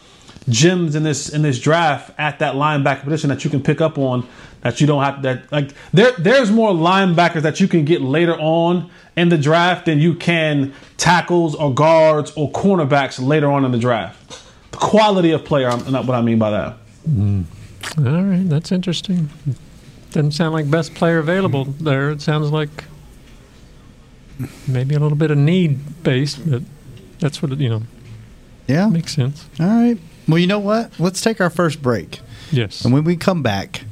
[0.50, 3.98] gems in this in this draft at that linebacker position that you can pick up
[3.98, 4.28] on
[4.62, 8.36] that you don't have that like there there's more linebackers that you can get later
[8.40, 13.72] on in the draft than you can tackles or guards or cornerbacks later on in
[13.72, 14.42] the draft.
[14.72, 16.78] The quality of player, I'm not what I mean by that.
[18.00, 19.30] All right, that's interesting.
[20.14, 22.12] Doesn't sound like best player available there.
[22.12, 22.86] It sounds like
[24.68, 26.62] maybe a little bit of need based, but
[27.20, 27.84] that's what it, you know
[28.68, 28.88] Yeah.
[28.90, 29.46] makes sense.
[29.60, 29.98] All right.
[30.28, 30.92] Well, you know what?
[31.00, 32.20] Let's take our first break.
[32.52, 32.86] Yes.
[32.86, 33.84] And when we come back,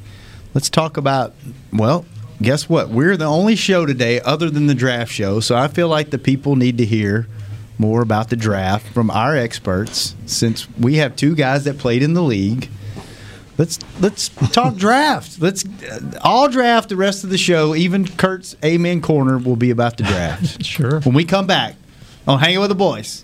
[0.53, 1.33] let's talk about,
[1.73, 2.05] well,
[2.41, 2.89] guess what?
[2.89, 5.39] We're the only show today other than the draft show.
[5.39, 7.27] So I feel like the people need to hear
[7.77, 12.13] more about the draft from our experts since we have two guys that played in
[12.13, 12.69] the league.
[13.61, 15.39] Let's let's talk draft.
[15.39, 17.75] Let's uh, all draft the rest of the show.
[17.75, 20.65] Even Kurt's Amen Corner will be about the draft.
[20.71, 20.99] Sure.
[21.01, 21.75] when we come back
[22.27, 23.23] on Hanging with the Boys.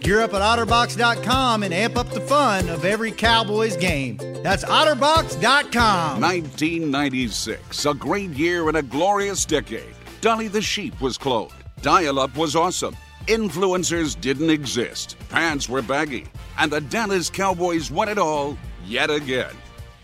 [0.00, 4.16] Gear up at OtterBox.com and amp up the fun of every Cowboys game.
[4.42, 6.20] That's OtterBox.com.
[6.20, 9.94] 1996, a great year and a glorious decade.
[10.22, 11.52] Dolly the sheep was cloned.
[11.82, 12.96] Dial up was awesome.
[13.26, 15.16] Influencers didn't exist.
[15.28, 16.26] Pants were baggy.
[16.58, 19.54] And the Dallas Cowboys won it all yet again.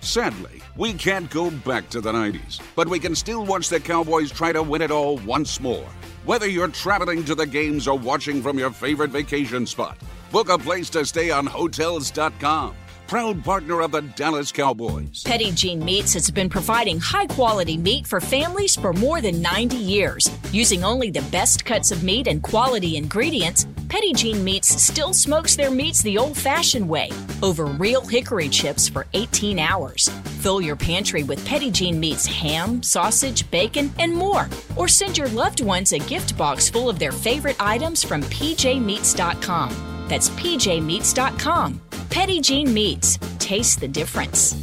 [0.00, 4.30] Sadly, we can't go back to the 90s, but we can still watch the Cowboys
[4.30, 5.88] try to win it all once more.
[6.26, 9.96] Whether you're traveling to the games or watching from your favorite vacation spot,
[10.32, 12.74] book a place to stay on Hotels.com.
[13.06, 15.22] Proud partner of the Dallas Cowboys.
[15.22, 19.76] Petit Jean Meats has been providing high quality meat for families for more than 90
[19.76, 20.28] years.
[20.50, 25.54] Using only the best cuts of meat and quality ingredients, Petit Jean Meats still smokes
[25.54, 27.08] their meats the old fashioned way
[27.42, 30.08] over real hickory chips for 18 hours.
[30.40, 34.48] Fill your pantry with Petit Jean Meats ham, sausage, bacon, and more.
[34.76, 40.06] Or send your loved ones a gift box full of their favorite items from pjmeats.com.
[40.08, 41.85] That's pjmeats.com.
[42.10, 43.18] Petit Jean Meats.
[43.38, 44.54] Taste the difference.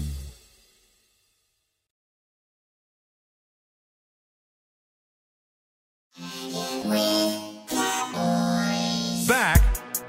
[9.27, 9.61] Back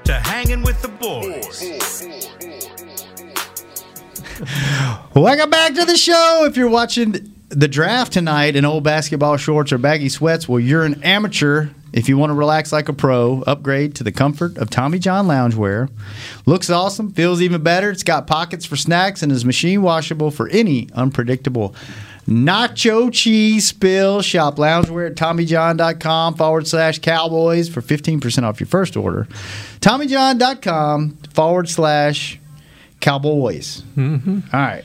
[0.03, 1.61] to hanging with the boys.
[5.15, 6.43] Welcome back to the show.
[6.45, 10.83] If you're watching the draft tonight in old basketball shorts or baggy sweats, well, you're
[10.83, 11.69] an amateur.
[11.95, 15.27] If you want to relax like a pro, upgrade to the comfort of Tommy John
[15.27, 15.89] loungewear.
[16.45, 17.89] Looks awesome, feels even better.
[17.89, 21.73] It's got pockets for snacks and is machine washable for any unpredictable
[22.27, 24.21] nacho cheese spill.
[24.21, 29.25] Shop loungewear at TommyJohn.com forward slash cowboys for 15% off your first order.
[29.79, 32.41] TommyJohn.com forward slash
[32.99, 33.83] cowboys.
[33.95, 34.39] Mm-hmm.
[34.51, 34.83] All right.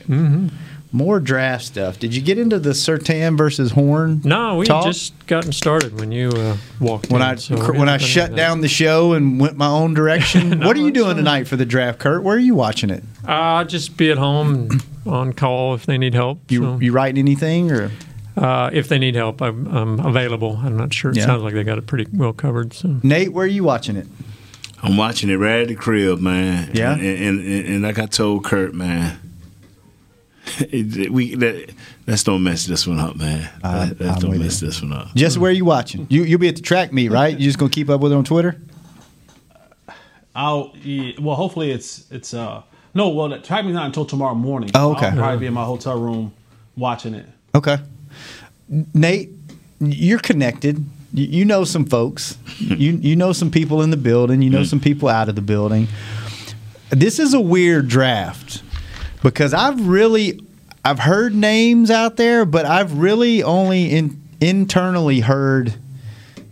[0.93, 1.99] More draft stuff.
[1.99, 4.21] Did you get into the Surtain versus Horn?
[4.25, 4.83] No, we talk?
[4.83, 7.27] had just gotten started when you uh, walked when in.
[7.27, 8.35] I so cr- when I shut anything.
[8.35, 10.59] down the show and went my own direction.
[10.65, 12.23] what are you doing tonight for the draft, Kurt?
[12.23, 13.03] Where are you watching it?
[13.25, 16.51] i uh, just be at home on call if they need help.
[16.51, 16.79] You so.
[16.81, 17.91] you writing anything or?
[18.35, 20.59] Uh, if they need help, I'm, I'm available.
[20.61, 21.11] I'm not sure.
[21.11, 21.25] It Yeah.
[21.25, 22.73] sounds like they got it pretty well covered.
[22.73, 24.07] So Nate, where are you watching it?
[24.83, 26.71] I'm watching it right at the crib, man.
[26.73, 26.93] Yeah?
[26.93, 29.19] and and, and, and like I told Kurt, man,
[30.71, 31.73] it, we that,
[32.07, 33.49] let's don't mess this one up, man.
[33.63, 35.13] I- let's I'm don't with mess this one up.
[35.15, 36.07] Just where are you watching?
[36.09, 37.37] You you'll be at the track meet, right?
[37.37, 38.59] You just gonna keep up with it on Twitter?
[40.35, 44.35] I'll yeah, well, hopefully it's it's uh no well the track meet's not until tomorrow
[44.35, 44.71] morning.
[44.73, 45.07] Oh, okay.
[45.07, 46.33] I'll probably be in my hotel room
[46.75, 47.25] watching it.
[47.53, 47.77] Okay.
[48.93, 49.29] Nate,
[49.79, 50.85] you're connected.
[51.13, 52.37] You, you know some folks.
[52.57, 54.41] you you know some people in the building.
[54.41, 55.87] You know some people out of the building.
[56.89, 58.63] This is a weird draft
[59.23, 60.39] because I've really
[60.83, 65.75] I've heard names out there, but I've really only in, internally heard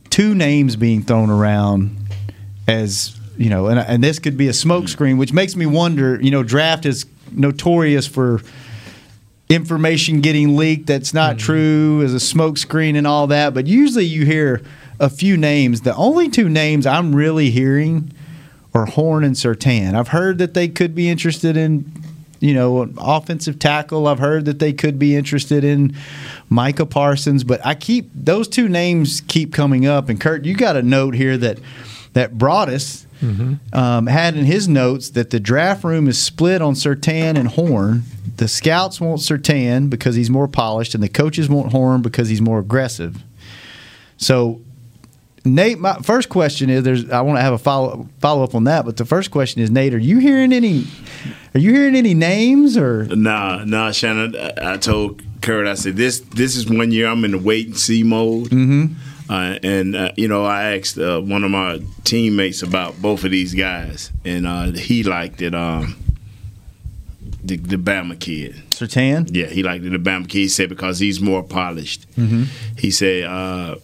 [0.10, 1.98] two names being thrown around
[2.68, 5.18] as you know, and and this could be a smokescreen, mm.
[5.18, 6.22] which makes me wonder.
[6.22, 8.42] You know, draft is notorious for
[9.48, 11.40] information getting leaked that's not mm.
[11.40, 13.54] true as a smokescreen and all that.
[13.54, 14.62] But usually you hear
[15.00, 15.82] a few names.
[15.82, 18.14] The only two names I'm really hearing
[18.74, 19.96] are Horn and Surtain.
[19.96, 21.92] I've heard that they could be interested in,
[22.40, 24.08] you know, offensive tackle.
[24.08, 25.96] I've heard that they could be interested in
[26.50, 27.44] Micah Parsons.
[27.44, 30.10] But I keep those two names keep coming up.
[30.10, 31.60] And Kurt, you got a note here that
[32.14, 33.06] that Broaddus
[33.74, 38.04] um, had in his notes that the draft room is split on Surtain and Horn.
[38.38, 42.42] The scouts want Surtain because he's more polished, and the coaches want Horn because he's
[42.42, 43.22] more aggressive.
[44.16, 44.62] So,
[45.46, 48.66] Nate, my first question is: There's, I want to have a follow follow up on
[48.66, 50.86] that, but the first question is, Nate, are you hearing any?
[51.56, 53.06] Are you hearing any names or?
[53.06, 54.36] Nah, nah, Shannon.
[54.36, 56.20] I, I told Kurt, I said this.
[56.20, 58.50] This is one year I'm in the wait and see mode.
[58.50, 58.94] Mm-hmm.
[59.30, 63.32] Uh, and uh, you know, I asked uh, one of my teammates about both of
[63.32, 65.54] these guys, and uh, he liked it.
[65.54, 65.96] Um,
[67.44, 69.30] the, the Bama kid, Surtain.
[69.32, 69.92] Yeah, he liked it.
[69.92, 70.40] The Bama kid.
[70.40, 72.10] He said because he's more polished.
[72.16, 72.44] Mm-hmm.
[72.78, 73.76] He said uh,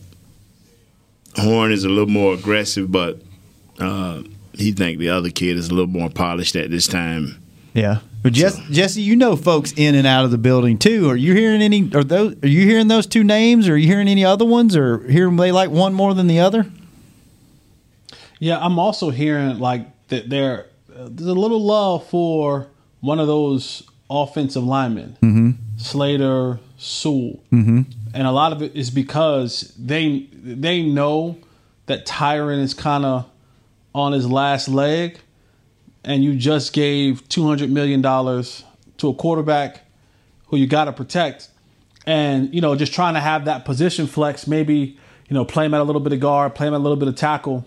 [1.38, 3.22] Horn is a little more aggressive, but
[3.80, 7.42] uh, he think the other kid is a little more polished at this time.
[7.74, 8.00] Yeah.
[8.24, 11.10] But Jesse, Jesse, you know folks in and out of the building too.
[11.10, 11.92] Are you hearing any?
[11.94, 12.36] Are those?
[12.42, 13.68] Are you hearing those two names?
[13.70, 14.76] Are you hearing any other ones?
[14.76, 16.66] Or hearing they like one more than the other?
[18.40, 22.68] Yeah, I'm also hearing like that there uh, there's a little love for
[23.02, 25.52] one of those offensive linemen, Mm-hmm.
[25.78, 27.82] Slater, Sewell, Mm-hmm.
[28.16, 31.38] And a lot of it is because they they know
[31.86, 33.30] that Tyron is kind of
[33.94, 35.20] on his last leg,
[36.04, 38.64] and you just gave two hundred million dollars
[38.98, 39.82] to a quarterback
[40.48, 41.50] who you got to protect,
[42.06, 44.98] and you know just trying to have that position flex, maybe
[45.28, 46.96] you know play him at a little bit of guard, play him at a little
[46.96, 47.66] bit of tackle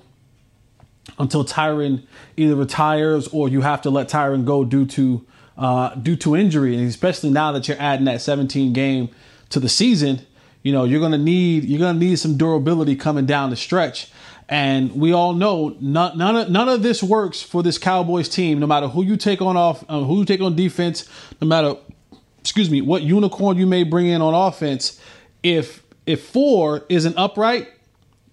[1.18, 2.04] until Tyron
[2.38, 5.26] either retires or you have to let Tyron go due to
[5.58, 9.10] uh, due to injury, and especially now that you're adding that 17 game
[9.50, 10.20] to the season,
[10.62, 14.10] you know you're gonna need you're gonna need some durability coming down the stretch.
[14.50, 18.58] And we all know none, none of none of this works for this Cowboys team.
[18.60, 21.06] No matter who you take on off, uh, who you take on defense,
[21.40, 21.74] no matter
[22.40, 24.98] excuse me, what unicorn you may bring in on offense,
[25.42, 27.68] if if four isn't upright,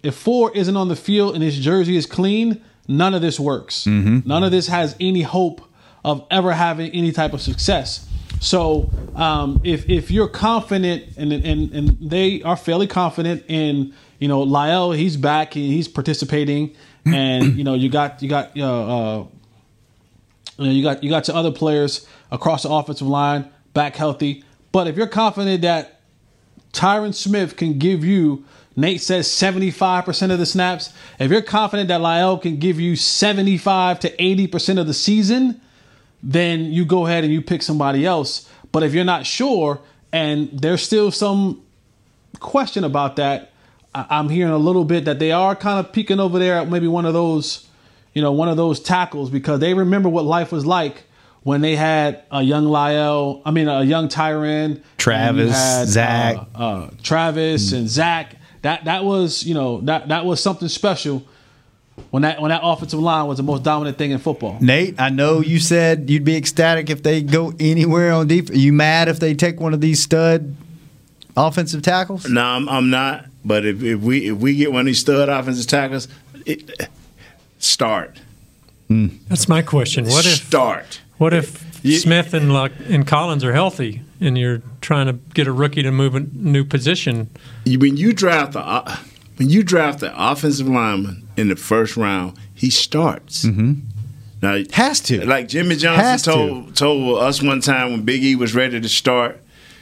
[0.04, 3.86] if four isn't on the field and his jersey is clean, none of this works.
[4.26, 5.62] None of this has any hope
[6.06, 8.08] of ever having any type of success.
[8.46, 14.28] So um, if if you're confident and, and and they are fairly confident in you
[14.28, 19.26] know La'el, he's back, he's participating, and you know you got you got uh, uh,
[20.60, 24.44] you, know, you got you got your other players across the offensive line back healthy.
[24.72, 26.02] But if you're confident that
[26.72, 30.94] Tyron Smith can give you, Nate says 75% of the snaps.
[31.18, 35.62] If you're confident that La'el can give you 75 to 80% of the season,
[36.28, 38.50] then you go ahead and you pick somebody else.
[38.72, 39.80] But if you're not sure
[40.12, 41.62] and there's still some
[42.40, 43.52] question about that,
[43.94, 46.70] I- I'm hearing a little bit that they are kind of peeking over there at
[46.70, 47.66] maybe one of those,
[48.14, 51.04] you know, one of those tackles because they remember what life was like
[51.44, 55.52] when they had a young La'el, I mean a young Tyron, Travis,
[55.86, 56.38] Zack.
[56.56, 58.38] uh, uh, Travis, and Zack.
[58.64, 61.22] That that was you know that that was something special
[62.16, 64.58] when that when that offensive line was the most dominant thing in football.
[64.62, 68.52] Nate, I know you said you'd be ecstatic if they go anywhere on defense.
[68.52, 70.56] Are you mad if they take one of these stud
[71.36, 72.26] offensive tackles?
[72.30, 73.26] No, I'm, I'm not.
[73.44, 76.08] But if, if we if we get one of these stud offensive tackles,
[76.46, 76.88] it,
[77.60, 78.22] start.
[78.88, 80.06] That's my question.
[80.06, 81.02] What if start?
[81.18, 81.66] What if
[82.00, 85.92] Smith and Luck and Collins are healthy, and you're trying to get a rookie to
[85.92, 87.30] move a new position?
[87.66, 88.96] You- When you draft the uh,
[89.36, 93.46] when you draft the offensive lineman in the first round, he starts.
[93.46, 93.74] Mm-hmm.
[94.42, 96.38] Now has to like Jimmy Has Johnson to.
[96.38, 99.42] told told us one time when Big E was ready to start.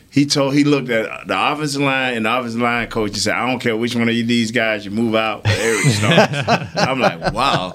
[0.09, 3.11] He told he looked at the offensive line and the offensive line coach.
[3.11, 5.85] and said, "I don't care which one of you these guys you move out, Erik
[5.87, 7.71] starts." I'm like, "Wow,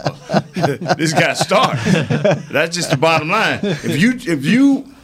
[0.96, 1.84] this guy starts."
[2.48, 3.58] That's just the bottom line.
[3.62, 4.94] If you if you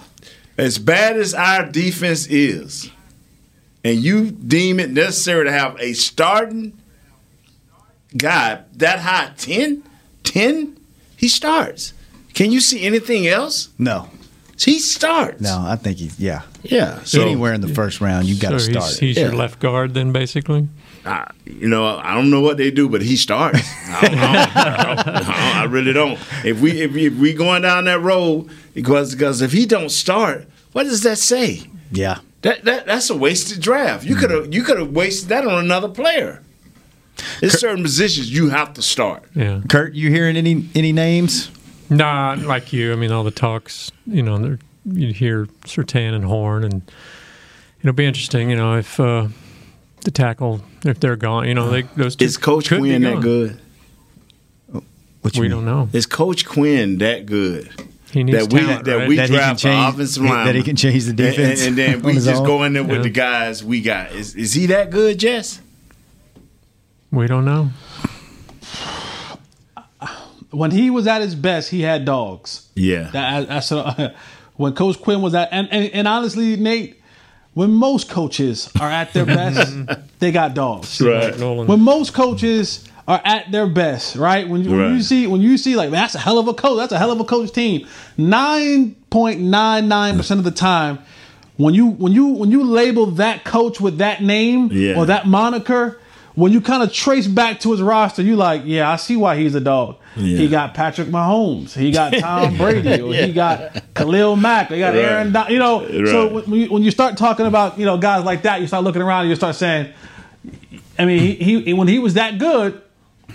[0.57, 2.89] as bad as our defense is,
[3.83, 6.79] and you deem it necessary to have a starting
[8.16, 9.83] guy that high 10
[10.22, 10.77] 10
[11.16, 11.92] he starts
[12.35, 14.09] can you see anything else No.
[14.59, 16.42] he starts No, I think he's yeah.
[16.62, 18.90] Yeah, So so- anywhere in the first round, you got to so start.
[18.90, 19.07] he's, it.
[19.07, 20.68] he's your left guard, then basically.
[21.07, 24.85] I, you know i don't know what they do but he starts I, don't- I
[24.94, 28.00] don't- I don't- I really don't if we if we, if we going down that
[28.00, 32.20] road because because if he don't start what does that say Yeah.
[32.40, 34.20] that, that that's a wasted draft you mm.
[34.20, 36.40] could have you could have wasted that on another player
[37.40, 39.61] there's certain positions you have to start Yeah.
[39.68, 41.50] Kurt, you hearing any any names?
[41.90, 42.92] Nah, like you.
[42.92, 43.90] I mean, all the talks.
[44.07, 46.83] You know, they're- you hear Surtain and Horn, and
[47.81, 48.50] it'll be interesting.
[48.50, 49.29] You know, if uh,
[50.03, 53.20] the tackle, if they're gone, you know, they those two is coach could quinn that
[53.20, 53.59] good
[55.22, 55.57] What you We mean?
[55.59, 55.88] don't know.
[55.92, 57.70] is coach quinn that good
[58.12, 59.09] He needs that we talent, that right?
[59.09, 61.79] we That he can draft the change- offensive that he can change the defense and,
[61.79, 62.44] and then we just own?
[62.46, 63.03] go in there with Yeah.
[63.05, 65.61] the guys we got is is he that good Jess
[67.14, 67.70] We don't know.
[70.50, 72.68] When he was at his best, he had dogs.
[72.74, 74.14] yeah That, that's what-
[74.57, 77.03] when Coach Quinn was at, and, and, and honestly, Nate,
[77.55, 79.74] when most coaches are at their best,
[80.20, 81.00] they got dogs.
[81.00, 81.37] Right.
[81.37, 84.48] When most coaches are at their best, right?
[84.48, 86.77] When, when you see when you see like "Man, that's a hell of a coach,
[86.79, 87.87] that's a hell of a coach team.
[88.16, 91.00] Nine point nine nine percent of the time,
[91.57, 94.94] when you when you when you label that coach with that name Yeah.
[94.96, 95.98] or that moniker,
[96.35, 99.37] when you kind of trace back to his roster, you like, yeah, I see why
[99.37, 99.97] he's a dog.
[100.16, 100.38] Yeah.
[100.38, 104.94] He got Patrick Mahomes, he got Tom Brady, or he got Khalil Mack, he got
[104.94, 105.05] Right.
[105.05, 105.33] Aaron.
[105.33, 108.42] Don- you know, so when you, when you start talking about you know guys like
[108.42, 109.92] that, you start looking around and you start saying,
[110.99, 112.81] I mean, he, he when he was that good,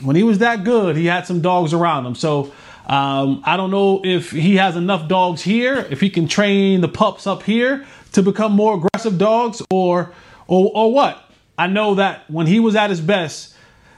[0.02, 2.16] when he was that good, he had some dogs around him.
[2.16, 2.52] So
[2.88, 6.88] um, I don't know if he has enough dogs here, if he can train the
[6.88, 10.14] pups up here to become more aggressive dogs, or
[10.48, 11.29] or or what.
[11.60, 13.54] I know that when he was at his best,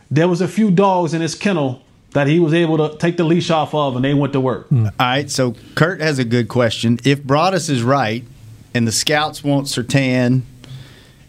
[0.09, 3.23] there was a few dogs in his kennel that he was able to take the
[3.23, 4.67] leash off of, and they went to work.
[4.67, 4.87] Hmm.
[4.87, 6.99] All right, so Kurt has a good question.
[7.05, 8.25] If Broaddus is right,
[8.73, 10.41] and the scouts want Surtain,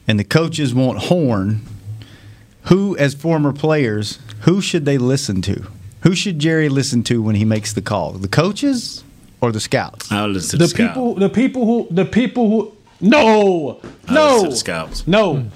[0.08, 1.60] and the coaches want Horn,
[2.62, 5.66] who, as former players, who should they listen to?
[6.00, 8.12] Who should Jerry listen to when he makes the call?
[8.12, 9.04] The coaches
[9.40, 10.10] or the scouts?
[10.10, 14.44] I'll listen to The the people, the people who, the people who, no, no, listen
[14.44, 15.06] to the scouts.
[15.06, 15.48] no, hmm.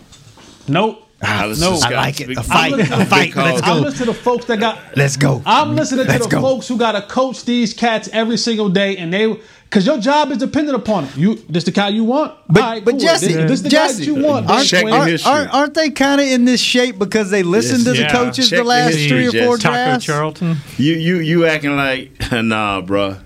[0.68, 1.02] Nope.
[1.22, 1.78] I listen No.
[1.82, 2.36] I like it.
[2.36, 2.74] A fight.
[2.78, 3.32] A fight.
[3.32, 3.62] calls.
[3.62, 3.72] Let's go.
[3.72, 4.78] I'm listening to the folks that got.
[4.98, 5.42] Let's go.
[5.46, 6.40] I'm listening to Let's the go.
[6.42, 10.30] folks who got to coach these cats every single day, and they because your job
[10.30, 11.16] is dependent upon it.
[11.16, 13.00] You this the guy you want, But, All right, but cool.
[13.00, 14.46] Jesse, this, this the Jesse, guy that you want.
[14.50, 18.00] aren't, aren't, aren't, aren't they kind of in this shape because they listened to the
[18.00, 18.12] Yeah.
[18.12, 19.62] coaches Check the last history, three or four Jess.
[19.72, 20.04] drafts?
[20.04, 20.56] Charlton.
[20.76, 23.18] You you you acting like nah, bruh.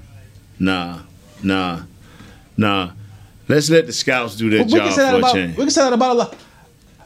[0.61, 1.01] Nah,
[1.43, 1.81] nah,
[2.57, 2.91] nah.
[3.49, 5.57] Let's let the scouts do their But we can job say that a about change.
[5.57, 6.37] we can say that about a lot.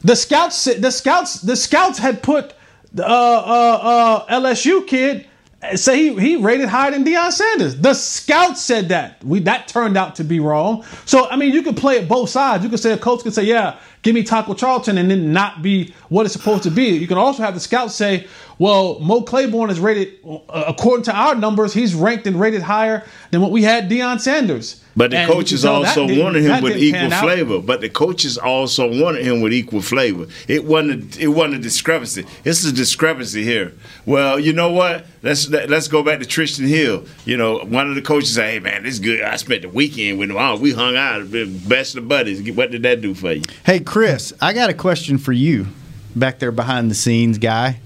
[0.04, 2.52] The scouts, the scouts, the scouts had put
[2.98, 5.26] uh, uh, uh, LSU kid
[5.74, 7.76] say he he rated higher than Deion Sanders.
[7.76, 9.22] The scouts said that.
[9.24, 10.84] We that turned out to be wrong.
[11.06, 12.64] So I mean, you could play it both sides.
[12.64, 15.60] You could say a coach could say, "Yeah, give me Taco Charlton," and then not
[15.62, 16.90] be what it's supposed to be.
[16.90, 18.28] You can also have the scouts say,
[18.60, 20.38] "Well, Mo Claiborne is rated uh,
[20.68, 21.74] according to our numbers.
[21.74, 25.62] He's ranked and rated higher than what we had Deion Sanders." But the And coaches
[25.62, 27.24] can also wanted him with equal pan out.
[27.24, 27.58] flavor.
[27.58, 30.26] But the coaches also wanted him with equal flavor.
[30.46, 31.16] It wasn't.
[31.16, 32.24] A, it wasn't a discrepancy.
[32.44, 33.72] It's a discrepancy here.
[34.06, 35.04] Well, you know what?
[35.24, 37.06] Let's let, let's go back to Trysten Hill.
[37.24, 39.20] You know, one of the coaches said, "Hey man, this is good.
[39.22, 40.36] I spent the weekend with him.
[40.36, 41.28] Oh, we hung out,
[41.68, 42.48] best of buddies.
[42.54, 45.68] What did that do for you?" Hey, Chris, I got a question for you,
[46.16, 47.78] back there behind the scenes guy.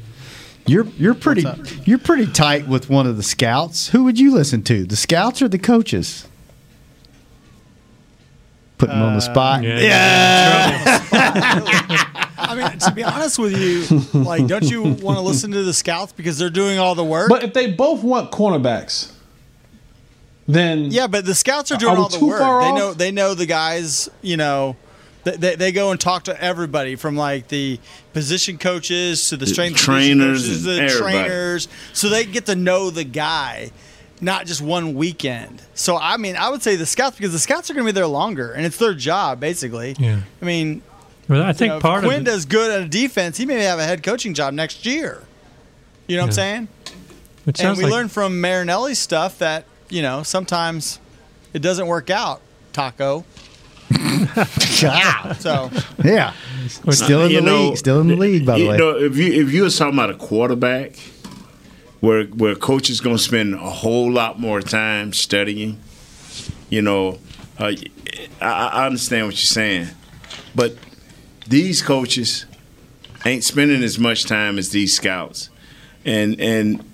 [0.66, 1.44] You're you're pretty
[1.84, 3.88] you're pretty tight with one of the scouts.
[3.88, 6.26] Who would you listen to, the scouts or the coaches?
[8.78, 9.62] Putting them on the uh, spot.
[9.62, 11.04] Yeah.
[12.38, 15.74] I mean, to be honest with you, like, don't you want to listen to the
[15.74, 17.28] scouts because they're doing all the work?
[17.28, 19.12] But if they both want cornerbacks,
[20.46, 22.62] then yeah, but the scouts are doing Are all the work.
[22.62, 24.08] They know they know the guys.
[24.22, 24.76] You know,
[25.30, 27.78] they, they, they go and talk to everybody from like the
[28.12, 30.98] position coaches to the The strength trainers coaches, the everybody.
[31.18, 33.70] trainers, so they get to know the guy.
[34.20, 35.62] Not just one weekend.
[35.74, 37.94] So I mean, I would say the scouts because the scouts are going to be
[37.94, 39.94] there longer, and it's their job basically.
[39.98, 40.22] Yeah.
[40.42, 40.82] I mean,
[41.28, 43.46] Well, I think you know, part if of Quinn does good at a defense, he
[43.46, 45.22] may have a head coaching job next year.
[46.08, 46.68] You know what I'm saying?
[46.86, 46.94] It
[47.46, 50.98] and sounds we like- learned from Marinelli's stuff that you know sometimes
[51.54, 52.40] it doesn't work out.
[52.72, 53.24] Taco.
[55.38, 55.70] so
[56.04, 56.32] Yeah.
[56.90, 57.78] Still in the know, league.
[57.78, 58.76] Still in the league, by the you way.
[58.76, 60.96] know, if you if you were talking about a quarterback,
[62.00, 65.78] where where coach is going to spend a whole lot more time studying,
[66.68, 67.18] you know,
[67.58, 67.72] uh,
[68.40, 69.88] I, I understand what you're saying,
[70.54, 70.76] but
[71.46, 72.44] these coaches
[73.24, 75.50] ain't spending as much time as these scouts,
[76.04, 76.84] and and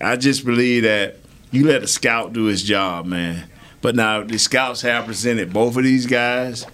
[0.00, 1.16] I just believe that
[1.50, 3.48] you let a scout do his job, man.
[3.80, 6.66] But now the scouts have presented both of these guys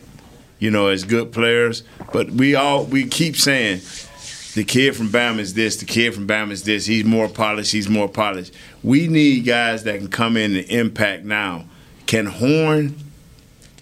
[0.58, 1.82] you know, as good players.
[2.12, 3.80] But we all we keep saying
[4.54, 6.86] the kid from Bama is this, the kid from Bama is this.
[6.86, 7.72] He's more polished.
[7.72, 8.54] He's more polished.
[8.82, 11.66] We need guys that can come in and impact now.
[12.06, 12.96] Can Horn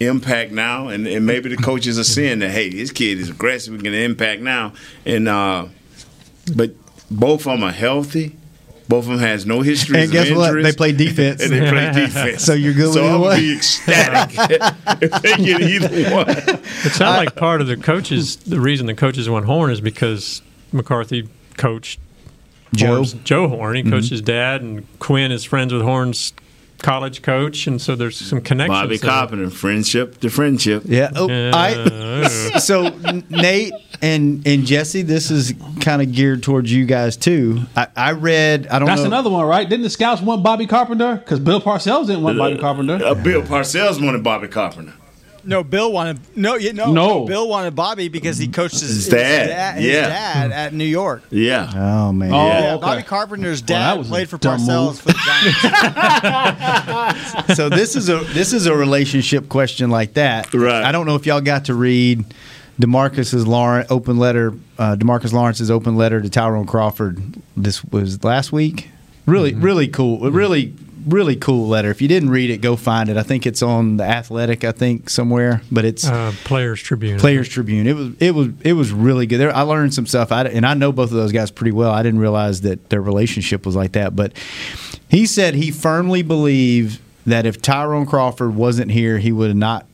[0.00, 0.88] impact now?
[0.88, 2.50] And, and maybe the coaches are seeing that.
[2.50, 3.74] Hey, this kid is aggressive.
[3.74, 4.72] We can impact now.
[5.06, 5.66] And uh,
[6.56, 6.72] but
[7.10, 8.36] both of them are healthy.
[8.92, 10.48] Both of them has no history And of guess what?
[10.48, 10.64] injuries.
[10.66, 11.42] They play defense.
[11.44, 12.44] and they play defense.
[12.44, 14.36] So you're good so with either I'm gonna be ecstatic
[15.02, 16.28] if they get either one.
[16.28, 18.36] It sounds like part of the coaches.
[18.36, 21.26] The reason the coaches want Horn is because McCarthy
[21.56, 22.00] coached
[22.74, 22.96] Joe.
[22.96, 23.76] Horn's- Joe Horn.
[23.76, 23.90] He Mhm.
[23.92, 26.34] coached his dad, and Quinn is friends with Horn's
[26.82, 28.78] college coach, and so there's some connections.
[28.78, 29.10] Bobby there.
[29.10, 30.82] Carpenter, friendship to friendship.
[30.86, 31.10] Yeah.
[31.14, 32.28] Oh, I,
[32.58, 32.88] so
[33.30, 33.72] Nate
[34.02, 37.62] and and Jesse, this is kind of geared towards you guys too.
[37.76, 38.66] I, I read.
[38.66, 39.06] I don't That's know.
[39.06, 39.68] another one, right?
[39.68, 41.16] Didn't the scouts want Bobby Carpenter?
[41.16, 43.04] Because Bill Parcells didn't want Bobby Carpenter.
[43.04, 44.92] Uh, Bill Parcells wanted Bobby Carpenter.
[45.44, 47.24] No, Bill wanted no, yeah, no, No.
[47.26, 50.08] Bill wanted Bobby because he coached his, His dad, his yeah.
[50.08, 51.22] dad at New York.
[51.30, 51.70] Yeah.
[51.74, 52.32] Oh man.
[52.32, 52.80] Oh, Yeah, okay.
[52.80, 55.62] Bobby Carpenter's dad that was a played for Parcells for the Giants.
[57.56, 60.52] so this is a this is a relationship question like that.
[60.54, 60.84] Right.
[60.84, 62.24] I don't know if y'all got to read
[62.80, 67.20] Demarcus's Lawrence open letter, uh, Demarcus Lawrence's open letter to Tyrone Crawford.
[67.56, 68.88] This was last week.
[69.26, 70.30] Really, really cool.
[70.30, 70.74] Really,
[71.06, 71.90] really cool letter.
[71.90, 73.16] If you didn't read it, go find it.
[73.16, 74.64] I think it's on the Athletic.
[74.64, 77.18] I think somewhere, but it's Uh, Players Tribune.
[77.18, 77.86] Players Tribune.
[77.86, 79.38] It was it was it was really good.
[79.38, 80.32] There, I learned some stuff.
[80.32, 81.90] I, and I know both of those guys pretty well.
[81.90, 84.14] I didn't realize that their relationship was like that.
[84.16, 84.32] But
[85.08, 89.86] he said he firmly believed that if Tyrone Crawford wasn't here, he would have not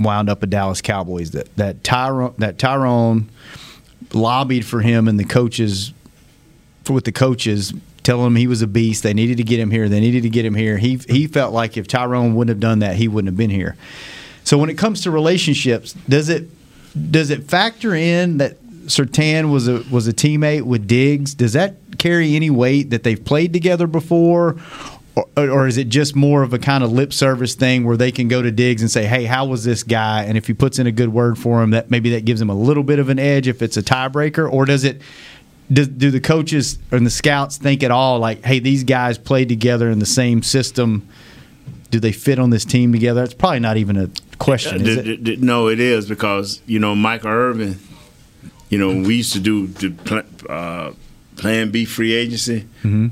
[0.00, 1.30] wound up a Dallas Cowboys.
[1.32, 3.28] That that Tyrone that Tyrone
[4.12, 5.92] lobbied for him and the coaches
[6.84, 7.72] for with the coaches
[8.02, 9.02] telling him he was a beast.
[9.02, 9.88] They needed to get him here.
[9.88, 10.78] They needed to get him here.
[10.78, 13.76] He he felt like if Tyrone wouldn't have done that, he wouldn't have been here.
[14.44, 16.48] So when it comes to relationships, does it
[17.10, 21.34] does it factor in that Surtain was a was a teammate with Diggs?
[21.34, 24.56] Does that carry any weight that they've played together before?
[25.14, 28.10] Or, or is it just more of a kind of lip service thing where they
[28.10, 30.78] can go to Diggs and say, "Hey, how was this guy?" And if he puts
[30.78, 33.10] in a good word for him, that maybe that gives him a little bit of
[33.10, 34.50] an edge if it's a tiebreaker.
[34.50, 35.02] Or does it?
[35.70, 39.48] Do, do the coaches and the scouts think at all like, "Hey, these guys played
[39.48, 41.08] together in the same system"?
[41.90, 43.22] Do they fit on this team together?
[43.22, 44.82] It's probably not even a question.
[44.82, 45.24] Uh, is d- it?
[45.24, 47.78] d- d- no, it is because you know Michael Irvin.
[48.70, 50.92] You know we used to do the pl- uh,
[51.36, 52.66] Plan B free agency.
[52.82, 53.10] Mhm.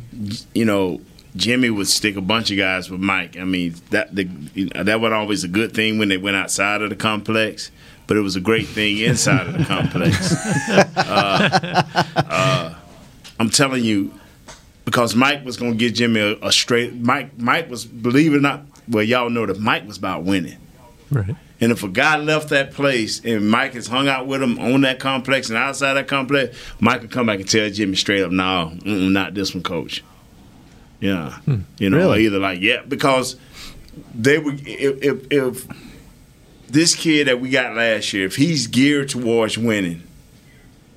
[0.54, 1.00] You know
[1.36, 3.38] Jimmy would stick a bunch of guys with Mike.
[3.38, 6.36] I mean that the, you know, that was always a good thing when they went
[6.36, 7.70] outside of the complex,
[8.10, 10.34] but it was a great thing inside of the complex.
[10.96, 11.82] Uh,
[12.16, 12.74] uh,
[13.38, 14.12] I'm telling you,
[14.84, 16.92] because Mike was going to give Jimmy a, a straight.
[16.94, 18.64] Mike Mike was believe it or not.
[18.88, 20.58] Well, y'all know that Mike was about winning.
[21.10, 21.36] Right.
[21.60, 24.80] And if a guy left that place and Mike has hung out with him on
[24.80, 28.32] that complex and outside that complex, Mike could come back and tell Jimmy straight up,
[28.32, 30.02] "No, mm-mm, not this one, coach."
[31.00, 31.38] Yeah,
[31.78, 32.26] you know, Really?
[32.26, 33.36] either like yeah, because
[34.14, 35.89] they would if, if if
[36.72, 40.02] this kid that we got last year, if he's geared towards winning,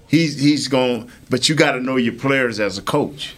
[0.08, 1.10] he's he's going.
[1.30, 3.36] But you got to know your players as a coach.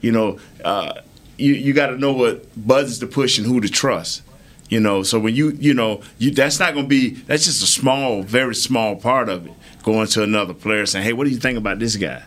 [0.00, 1.00] You know, uh,
[1.36, 4.22] you you got to know what buttons to push and who to trust.
[4.68, 7.62] You know, so when you you know you that's not going to be that's just
[7.62, 9.52] a small, very small part of it.
[9.82, 12.24] Going to another player saying, "Hey, what do you think about this guy?"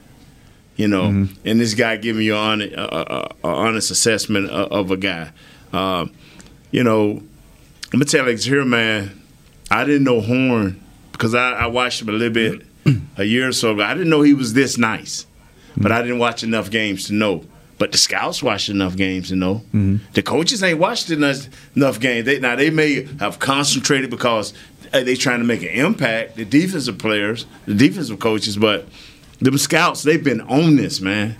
[0.78, 4.72] You know, and this guy giving you an honest, uh, uh, uh, honest assessment of,
[4.72, 5.32] of a guy.
[5.74, 6.06] Uh,
[6.72, 7.22] you know,
[7.92, 9.19] I'm gonna tell you here, man.
[9.72, 12.66] I didn't know Horn because I, I watched him a little bit
[13.18, 13.84] a year or so ago.
[13.84, 15.26] I didn't know he was this nice,
[15.78, 17.46] but I didn't watch enough games to know.
[17.78, 19.56] But the scouts watched enough games to know.
[19.74, 19.98] Mm-hmm.
[20.14, 22.26] The coaches ain't watched enough, enough games.
[22.26, 24.54] They, now they may have concentrated because
[24.92, 26.36] they trying to make an impact.
[26.36, 28.86] The defensive players, the defensive coaches, but
[29.40, 31.38] the scouts, they've been on this, man.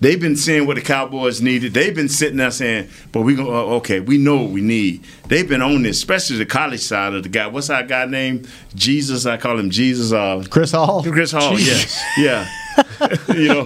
[0.00, 1.72] They've been seeing what the Cowboys needed.
[1.74, 4.00] They've been sitting there saying, "But we go okay.
[4.00, 7.28] We know what we need." They've been on this, especially the college side of the
[7.28, 7.46] guy.
[7.46, 8.46] What's our guy name?
[8.74, 9.24] Jesus.
[9.26, 10.12] I call him Jesus.
[10.12, 11.02] Uh, Chris Hall.
[11.02, 11.52] Chris Hall.
[11.52, 11.66] Jeez.
[11.66, 12.04] Yes.
[12.18, 12.48] Yeah.
[13.28, 13.64] you know,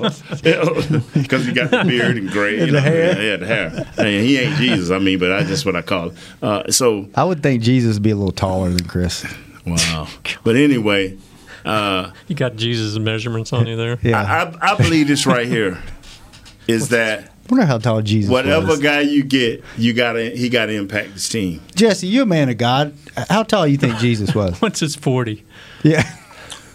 [1.15, 2.55] because he got the beard and gray.
[2.57, 3.17] you And the hair.
[3.17, 3.93] Yeah, yeah, the hair.
[3.99, 4.91] I mean, he ain't Jesus.
[4.91, 6.17] I mean, but that's just what I call him.
[6.41, 9.27] Uh, so I would think Jesus would be a little taller than Chris.
[9.67, 10.07] wow.
[10.45, 11.19] But anyway,
[11.65, 13.99] uh, You got Jesus' measurements on you there.
[14.03, 14.21] Yeah.
[14.21, 15.83] I, I, I believe this right here
[16.71, 18.81] is that I wonder how tall Jesus whatever was.
[18.81, 21.61] guy you get, you gotta he gotta impact this team.
[21.75, 22.95] Jesse, you're a man of God.
[23.29, 24.57] How tall you think Jesus was?
[24.63, 25.45] What's his 40?
[25.83, 26.03] Yeah.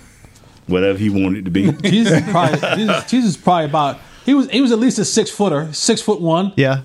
[0.67, 1.71] Whatever he wanted to be.
[1.83, 5.05] Jesus is probably Jesus, Jesus is probably about he was he was at least a
[5.05, 6.51] six footer, six foot one.
[6.55, 6.81] Yeah.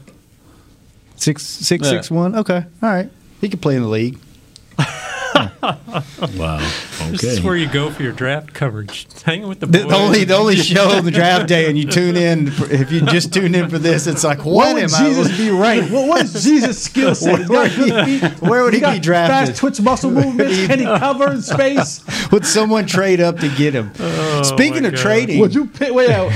[1.16, 1.90] Six six Yeah.
[1.90, 2.34] six one.
[2.36, 2.64] Okay.
[2.82, 3.10] All right.
[3.40, 4.18] He could play in the league.
[6.36, 6.58] Wow.
[7.10, 9.06] This is where you go for your draft coverage.
[9.24, 9.88] Hanging with the The, boys.
[9.88, 12.48] the only the only show on the draft day, and you tune in.
[12.70, 15.36] If you just tune in for this, it's like what, What would am Jesus I?
[15.36, 15.92] be ranked?
[15.92, 17.48] What, what is Jesus' skill set?
[17.48, 19.48] Where would he be- where would he got be drafted?
[19.48, 20.66] Fast twitch muscle movements.
[20.66, 22.02] Can he cover in space?
[22.30, 23.90] Would someone trade up to get him?
[23.98, 25.00] Oh, Speaking of God.
[25.00, 25.92] trading, Would you pick?
[25.92, 26.28] Wait, uh,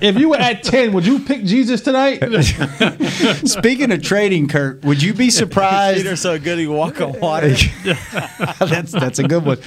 [0.00, 2.22] if you were at ten, would you pick Jesus tonight?
[3.48, 6.02] speaking of trading, Kurt, would you be surprised?
[6.02, 7.48] Feet are so good he can walk on water.
[8.58, 9.58] that's that's a good one.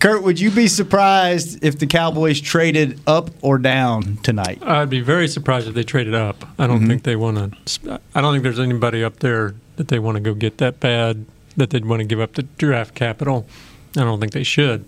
[0.00, 4.62] Kurt, would you be surprised if the Cowboys traded up or down tonight?
[4.62, 6.44] I'd be very surprised if they traded up.
[6.58, 8.00] I don't think they want to.
[8.14, 11.26] I don't think there's anybody up there that they want to go get that bad
[11.56, 13.46] that they'd want to give up the draft capital.
[13.96, 14.84] I don't think they should.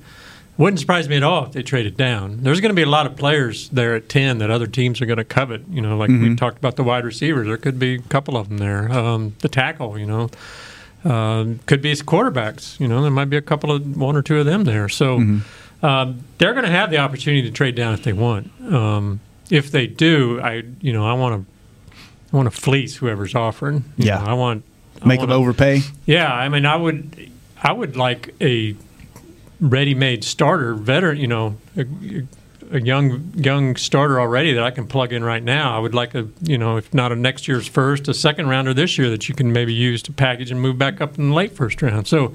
[0.58, 2.38] Wouldn't surprise me at all if they traded down.
[2.42, 5.06] There's going to be a lot of players there at ten that other teams are
[5.06, 5.62] going to covet.
[5.70, 7.46] You know, like we talked about the wide receivers.
[7.46, 8.90] There could be a couple of them there.
[8.90, 10.30] Um, the tackle, you know,
[11.04, 12.80] um, could be quarterbacks.
[12.80, 14.88] You know, there might be a couple of one or two of them there.
[14.88, 15.16] So
[15.82, 18.50] um, they're going to have the opportunity to trade down if they want.
[18.72, 21.52] Um, if they do, I you know I want to
[22.32, 23.84] I want to fleece whoever's offering.
[23.98, 24.18] You Yeah.
[24.20, 24.64] know, I want
[25.02, 25.82] I Make them wanna- overpay.
[26.06, 27.30] Yeah, I mean I would
[27.62, 28.74] I would like a
[29.60, 31.86] ready-made starter veteran, you know, a,
[32.72, 35.76] a young young starter already that I can plug in right now.
[35.76, 38.74] I would like a, you know, if not a next year's first, a second rounder
[38.74, 41.34] this year that you can maybe use to package and move back up in the
[41.34, 42.06] late first round.
[42.06, 42.34] So.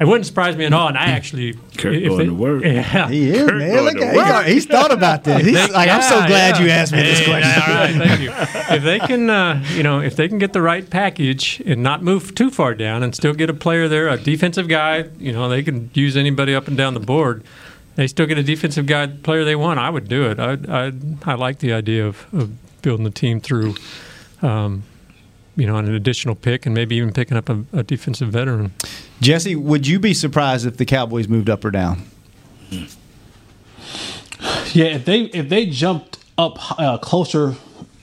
[0.00, 2.64] It wouldn't surprise me at all, and I actually, Kurt if going they- to work.
[2.64, 3.84] yeah, He is, Kurt man.
[3.84, 5.42] Look at he got- he's thought about this.
[5.46, 7.62] He's They- like, I'm so yeah, glad you asked me this Hey, question.
[7.62, 8.32] All right, thank you.
[8.76, 12.02] If they can, uh, you know, if they can get the right package and not
[12.02, 15.48] move too far down and still get a player there, a defensive guy, you know,
[15.48, 17.44] they can use anybody up and down the board.
[17.94, 19.78] They still get a defensive guy player they want.
[19.78, 20.40] I would do it.
[20.40, 20.92] I I
[21.24, 22.50] I like the idea of, of
[22.82, 23.76] building the team through.
[24.42, 24.82] Um,
[25.56, 28.72] you know, on an additional pick and maybe even picking up a, a defensive veteran.
[29.20, 32.02] Jesse, would you be surprised if the Cowboys moved up or down?
[34.72, 37.54] Yeah, if they if they jumped up uh, closer,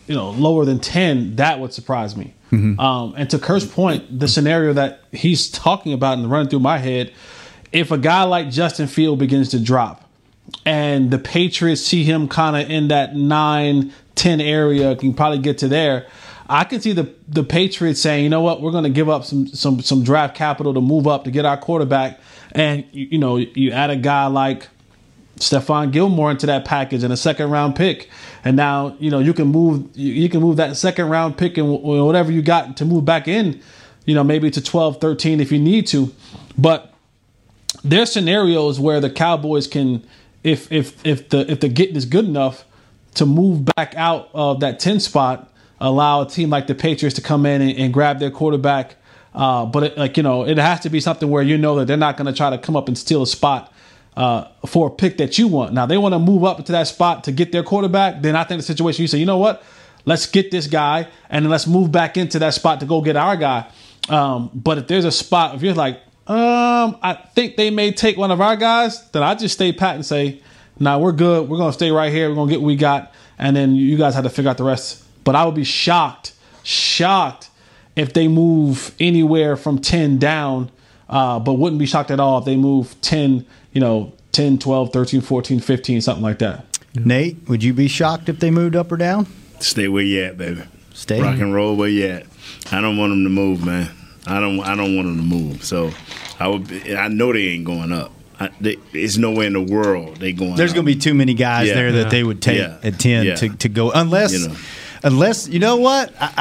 [0.07, 2.33] you know, lower than ten, that would surprise me.
[2.79, 6.79] Um, and to Kurt's point, the scenario that he's talking about and running through my
[6.79, 7.13] head,
[7.71, 10.09] if a guy like Justin Field begins to drop,
[10.65, 15.59] and the Patriots see him kind of in that 9, 10 area, can probably get
[15.59, 16.07] to there.
[16.51, 19.23] I can see the the Patriots saying, you know what, we're going to give up
[19.23, 22.19] some some some draft capital to move up to get our quarterback,
[22.51, 24.67] and you, you know you add a guy like
[25.37, 28.09] Stephon Gilmore into that package and a second round pick.
[28.43, 31.57] And now, you know, you can move you, you can move that second round pick
[31.57, 33.61] and wh- whatever you got to move back in,
[34.05, 36.13] you know, maybe to 12, 13 if you need to.
[36.57, 36.93] But
[37.83, 40.05] there's scenarios where the Cowboys can
[40.43, 42.65] if if if the if the getting is good enough
[43.15, 45.50] to move back out of that 10 spot,
[45.81, 48.95] allow a team like the Patriots to come in and, and grab their quarterback.
[49.33, 51.85] Uh, but it, like you know, it has to be something where you know that
[51.87, 53.73] they're not going to try to come up and steal a spot
[54.15, 55.73] uh, for a pick that you want.
[55.73, 58.21] Now they want to move up to that spot to get their quarterback.
[58.21, 59.63] Then I think the situation you say, you know what,
[60.05, 63.15] let's get this guy and then let's move back into that spot to go get
[63.15, 63.69] our guy.
[64.09, 65.95] Um, but if there's a spot, if you're like,
[66.27, 69.95] um, I think they may take one of our guys, then I just stay pat
[69.95, 70.41] and say,
[70.79, 71.49] nah, we're good.
[71.49, 72.29] We're gonna stay right here.
[72.29, 74.63] We're gonna get what we got, and then you guys have to figure out the
[74.63, 75.03] rest.
[75.23, 77.49] But I would be shocked, shocked
[77.95, 80.71] if they move anywhere from 10 down,
[81.09, 84.93] uh, but wouldn't be shocked at all if they move 10, you know, 10, 12,
[84.93, 86.65] 13, 14, 15, something like that.
[86.95, 89.27] Nate, would you be shocked if they moved up or down?
[89.59, 90.63] Stay where you at, baby.
[90.93, 91.21] Stay.
[91.21, 92.25] Rock and roll where you at.
[92.71, 93.89] I don't want them to move, man.
[94.27, 94.59] I don't.
[94.59, 95.63] I don't want them to move.
[95.63, 95.91] So
[96.39, 96.67] I would.
[96.67, 98.11] Be, I know they ain't going up.
[98.39, 100.55] I, they, there's nowhere in the world they going.
[100.55, 101.73] There's going to be too many guys Yeah.
[101.75, 102.09] there that Yeah.
[102.09, 102.77] they would take Yeah.
[102.83, 103.35] at ten Yeah.
[103.35, 104.55] to, to go unless You know.
[105.03, 106.31] Unless you know what I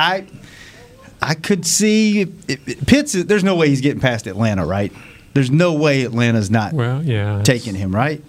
[1.23, 3.13] I, I could see it, it- Pitts.
[3.13, 4.93] There's no way he's getting past Atlanta, right?
[5.35, 8.23] There's no way Atlanta's not Well, yeah, taking him, right?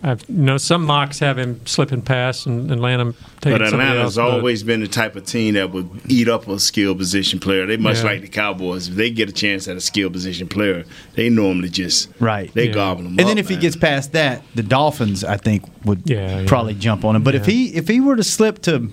[0.00, 4.16] I've you know some mocks have him slipping past and Atlanta taking But somebody Atlanta's
[4.16, 7.40] else, but- always been the type of team that would eat up a skill position
[7.40, 7.66] player.
[7.66, 8.04] They much Yeah.
[8.04, 8.86] like the Cowboys.
[8.88, 10.84] If they get a chance at a skill position player,
[11.16, 12.48] they normally just Right.
[12.54, 13.26] They gobble them And up.
[13.26, 16.44] then if he gets past that, the Dolphins, I think, would Yeah, yeah.
[16.46, 17.24] probably jump on him.
[17.24, 18.90] But if he if he were to slip to,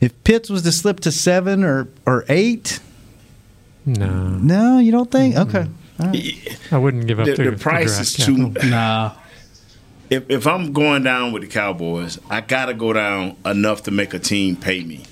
[0.00, 2.80] if Pitts was to slip to seven or or eight,
[3.86, 5.36] no, no, you don't think?
[5.36, 5.66] Okay,
[6.00, 6.58] All right.
[6.70, 8.48] I wouldn't give up the, the, the price draft is too.
[8.52, 8.68] capital.
[8.70, 9.12] Nah.
[10.10, 14.14] If, if I'm going down with the Cowboys, I gotta go down enough to make
[14.14, 15.04] a team pay me,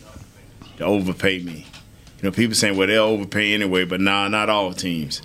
[0.78, 1.66] to overpay me.
[2.16, 5.20] You know, people saying, well, they'll overpay anyway, but nah, not all teams.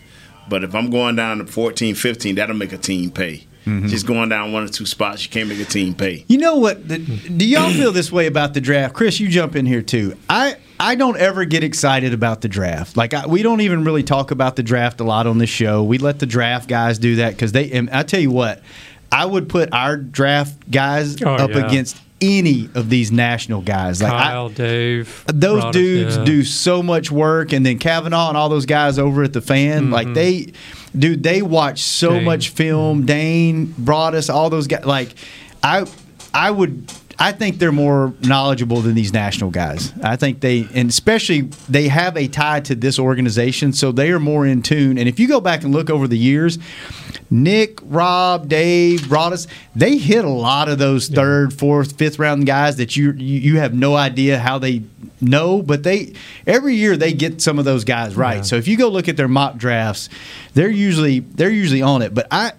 [0.49, 3.47] But if I'm going down to 14, 15, that'll make a team pay.
[3.66, 3.88] Mm-hmm.
[3.88, 6.26] Just going down one or two spots, you can't make a team pay.
[6.28, 6.88] You know what?
[6.88, 8.93] The, do y'all feel this way about the draft?
[8.95, 10.16] Chris, you jump in here too.
[10.30, 12.97] I I don't ever get excited about the draft.
[12.97, 15.84] Like I, we don't even really talk about the draft a lot on this show.
[15.84, 17.72] We let the draft guys do that because they.
[17.72, 18.64] And I tell you what,
[19.12, 21.66] I would put our draft guys Oh, up yeah.
[21.68, 24.01] against any of these national guys.
[24.01, 26.24] Like I, Kyle, Dave, those Roddick, dudes yeah.
[26.24, 29.84] do so much work, and then Kavanaugh and all those guys over at the fan,
[29.86, 29.93] Mm-hmm.
[29.93, 30.53] like they,
[30.98, 32.24] dude, they watch so Dane.
[32.24, 33.06] much film.
[33.06, 34.86] Dane brought us all those guys.
[34.86, 35.14] Like,
[35.64, 35.86] I,
[36.34, 36.92] I would.
[37.22, 39.93] I think they're more knowledgeable than these national guys.
[40.01, 44.19] I think they, and especially they have a tie to this organization, so they are
[44.19, 44.97] more in tune.
[44.97, 46.57] And if you go back and look over the years,
[47.30, 49.45] Nick, Rob, Dave, Broaddus,
[49.76, 53.76] they hit a lot of those third, fourth, fifth round guys that you you, have
[53.76, 54.82] no idea how they
[55.22, 56.13] know, but they
[56.47, 58.38] every year they get some of those guys right.
[58.38, 58.41] Yeah.
[58.41, 60.09] So if you go look at their mock drafts,
[60.55, 62.15] they're usually they're usually on it.
[62.15, 62.53] But I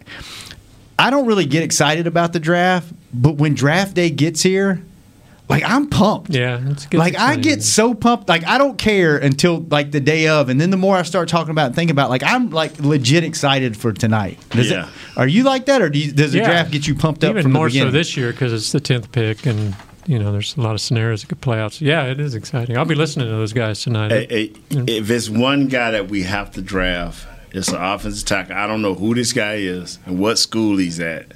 [0.99, 4.83] I don't really get excited about the draft, but when draft day gets here,
[5.49, 6.31] like I'm pumped.
[6.31, 10.01] Yeah, it's gets Like I get so pumped, like I don't care until like the
[10.01, 12.51] day of, and then the more I start talking about and thinking about, like I'm
[12.51, 14.39] like legit excited for tonight.
[14.51, 14.87] Does Yeah.
[14.87, 16.47] it, are you like that, or do you, does the Yeah.
[16.47, 18.81] draft get you pumped up even from more the so this year because it's the
[18.81, 19.75] tenth pick and.
[20.05, 21.75] You know, there's a lot of scenarios that could play out.
[21.75, 22.77] So yeah, it is exciting.
[22.77, 24.11] I'll be listening to those guys tonight.
[24.11, 24.53] Hey, hey,
[24.89, 28.57] If it's one guy that we have to draft, It's an offensive tackle.
[28.57, 31.35] I don't know who this guy is and what school he's at,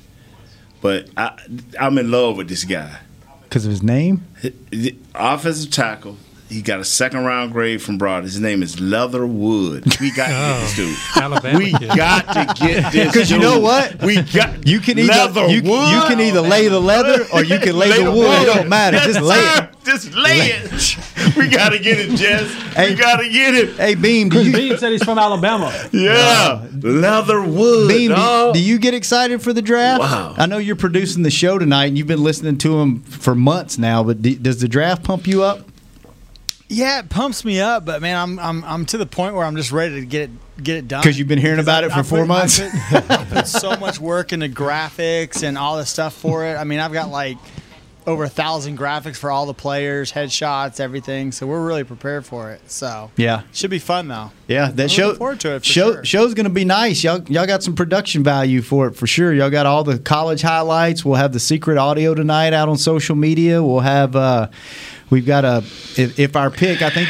[0.80, 1.38] but I,
[1.80, 2.98] I'm in love with this guy.
[3.44, 4.26] Because of his name?
[4.70, 6.16] The offensive tackle.
[6.48, 8.22] He got a second round grade from Broad.
[8.22, 9.84] His name is Leatherwood.
[10.00, 11.22] We got to get this oh, dude.
[11.24, 11.96] Alabama We kid.
[11.96, 13.06] got to get this.
[13.12, 14.00] Because you know what?
[14.02, 15.50] We got You can either Leatherwood.
[15.50, 18.42] you, you can either lay the leather or you can lay, the wood.
[18.42, 18.98] It don't matter.
[18.98, 19.70] Just lay it.
[19.84, 20.98] Just lay it.
[21.36, 22.50] we got to get it, Jess.
[22.74, 22.90] Hey.
[22.90, 23.76] we got to get it.
[23.76, 25.72] Hey Beam, do you Bean said he's from Alabama.
[25.92, 27.88] Yeah, Leatherwood.
[27.88, 28.54] Beam, do, dog.
[28.54, 30.00] do you get excited for the draft?
[30.00, 30.34] Wow.
[30.36, 33.78] I know you're producing the show tonight, and you've been listening to him for months
[33.78, 34.02] now.
[34.02, 35.60] But do, does the draft pump you up?
[36.68, 39.56] Yeah, it pumps me up, but man, I'm I'm I'm to the point where I'm
[39.56, 40.30] just ready to get it
[40.62, 41.02] get it done.
[41.02, 42.60] 'Cause you've been hearing about it for I four put- months?
[42.60, 42.70] I
[43.00, 46.54] put, I put so much work into graphics and all the stuff for it.
[46.56, 47.36] I mean, I've got like
[48.06, 51.32] over a thousand graphics for all the players, headshots, everything.
[51.32, 52.60] So we're really prepared for it.
[52.70, 53.42] So Yeah.
[53.52, 54.30] should be fun though.
[54.46, 56.04] Yeah, that I'm show forward to it for show sure.
[56.04, 57.02] show's going to be nice.
[57.02, 59.32] Y'all y'all got some production value for it for sure.
[59.34, 61.04] Y'all got all the college highlights.
[61.04, 63.62] We'll have the secret audio tonight out on social media.
[63.62, 64.48] We'll have uh
[65.10, 65.58] we've got a
[65.96, 67.08] if, if our pick, I think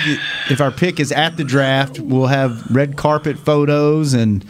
[0.51, 4.45] if our pick is at the draft, we'll have red carpet photos and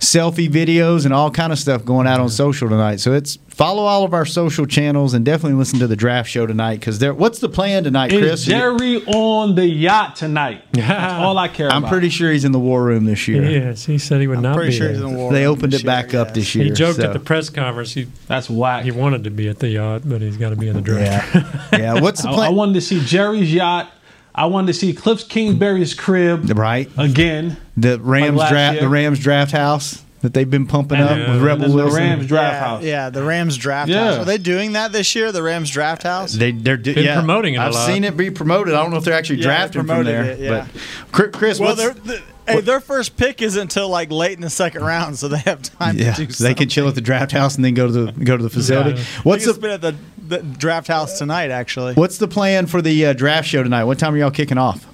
[0.00, 3.00] selfie videos and all kind of stuff going out on social tonight.
[3.00, 6.46] So it's follow all of our social channels and definitely listen to the draft show
[6.46, 7.12] tonight because there.
[7.12, 8.22] What's the plan tonight, Chris?
[8.22, 8.46] Is Chris?
[8.46, 10.62] Jerry on the yacht tonight?
[10.72, 11.90] That's all I care I'm about.
[11.90, 13.42] pretty sure he's in the war room this year.
[13.42, 13.84] He is.
[13.84, 15.32] He said he would not Pretty be sure he's in the war.
[15.32, 16.34] They room opened this it back year, up yes.
[16.36, 16.64] this year.
[16.66, 17.92] He joked so- at the press conference.
[17.92, 18.84] He That's whack.
[18.84, 21.34] he wanted to be at the yacht, but he's got to be in the draft.
[21.34, 22.00] Yeah, yeah.
[22.00, 23.90] What's the I, I wanted to see Jerry's yacht.
[24.34, 27.56] I wanted to see Kliff Kingsbury's crib right, again.
[27.76, 28.82] the Rams last draft, year.
[28.82, 32.00] the Rams draft house that they've been pumping up Yeah, with Rebel this is the
[32.00, 32.82] Rams draft yeah, house.
[32.82, 34.04] Yeah, the Rams draft Yeah.
[34.04, 34.18] house.
[34.18, 35.30] Are they doing that this year?
[35.32, 36.32] The Rams draft house?
[36.32, 37.86] They they're do- Been yeah, promoting it I've lot.
[37.86, 38.74] seen it be promoted.
[38.74, 40.24] I don't know if they're actually Yeah, drafting from there.
[40.24, 40.66] it, yeah.
[40.72, 44.32] But Chris, Chris well, what's, they're, the, hey, their first pick isn't until like late
[44.32, 46.88] in the second round, so they have time yeah, to do so they can chill
[46.88, 48.98] at the draft house and then go to the go to the facility.
[48.98, 49.04] Yeah.
[49.22, 49.94] What's What's the at the,
[50.26, 51.50] the draft house tonight?
[51.50, 53.84] Actually, What's the plan for the uh, draft show tonight?
[53.84, 54.84] What time are y'all kicking off?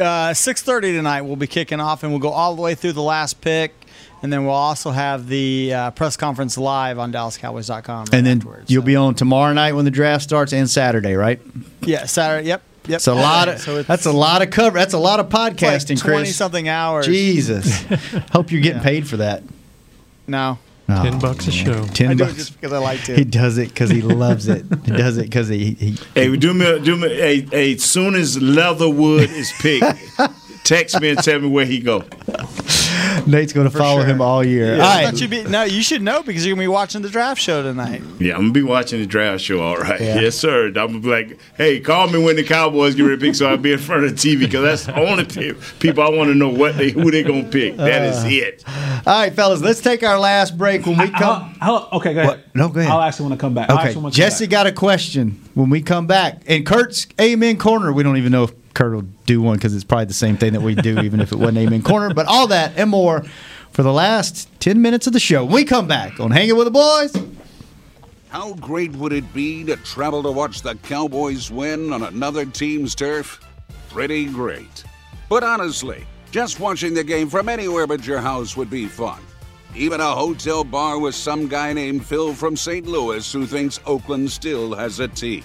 [0.00, 1.22] uh, six thirty tonight.
[1.22, 3.72] We'll be kicking off, and we'll go all the way through the last pick,
[4.22, 8.06] and then we'll also have the uh, press conference live on DallasCowboys.com.
[8.06, 8.86] Right and then you'll so.
[8.86, 11.40] be on tomorrow night when the draft starts and Saturday, right?
[11.82, 12.48] yeah Saturday.
[12.48, 12.96] Yep, yep.
[12.96, 14.78] It's a lot of So it's that's a lot of cover.
[14.78, 16.36] That's a lot of podcasting, like twenty Chris.
[16.36, 17.06] something hours.
[17.06, 17.84] Jesus,
[18.32, 19.42] hope you're getting paid for that.
[20.26, 21.84] No, Oh, Ten bucks a show.
[21.86, 22.36] Ten I do it bucks.
[22.38, 23.16] just because I like to.
[23.16, 24.64] He does it because he loves it.
[24.84, 25.98] He does it because he, he.
[26.14, 27.08] Hey, do me, do me.
[27.08, 29.84] Hey, hey, soon as Leatherwood is picked,
[30.62, 32.04] text me and tell me where he go.
[33.26, 34.06] Nate's going to follow sure.
[34.06, 34.76] him all year.
[34.76, 35.10] Yeah, all I right.
[35.10, 37.62] thought you'd be, no, you should know because you're gonna be watching the draft show
[37.62, 38.02] tonight.
[38.18, 39.60] Yeah, I'm gonna be watching the draft show.
[39.60, 40.20] All right, Yeah.
[40.20, 40.66] yes, sir.
[40.66, 43.46] I'm gonna be like, hey, call me when the Cowboys get ready to pick, so
[43.48, 46.28] I'll be in front of the TV because that's the only pe- people I want
[46.30, 47.76] to know what they who they're gonna pick.
[47.76, 48.28] That is Uh.
[48.30, 48.64] it.
[49.06, 49.60] All right, fellas.
[49.60, 50.84] Let's take our last break.
[50.86, 51.56] When we How- come.
[51.60, 52.26] how- okay, go ahead.
[52.30, 52.46] What?
[52.54, 52.92] No, go ahead.
[52.92, 53.70] I'll ask you when I come back.
[53.70, 54.50] I'll ask Okay, when I come Jesse back.
[54.50, 56.42] got a question when we come back.
[56.46, 59.84] And Kurt's Amen Corner, we don't even know if Kurt will do one because it's
[59.84, 62.12] probably the same thing that we do, even if it wasn't Amen Corner.
[62.12, 63.24] But all that and more
[63.70, 65.46] for the last 10 minutes of the show.
[65.46, 67.16] We come back on Hanging with the Boys.
[68.28, 72.94] How great would it be to travel to watch the Cowboys win on another team's
[72.94, 73.40] turf?
[73.88, 74.84] Pretty great.
[75.30, 79.22] But honestly, just watching the game from anywhere but your house would be fun.
[79.74, 82.86] Even a hotel bar with some guy named Phil from St.
[82.86, 85.44] Louis who thinks Oakland still has a team.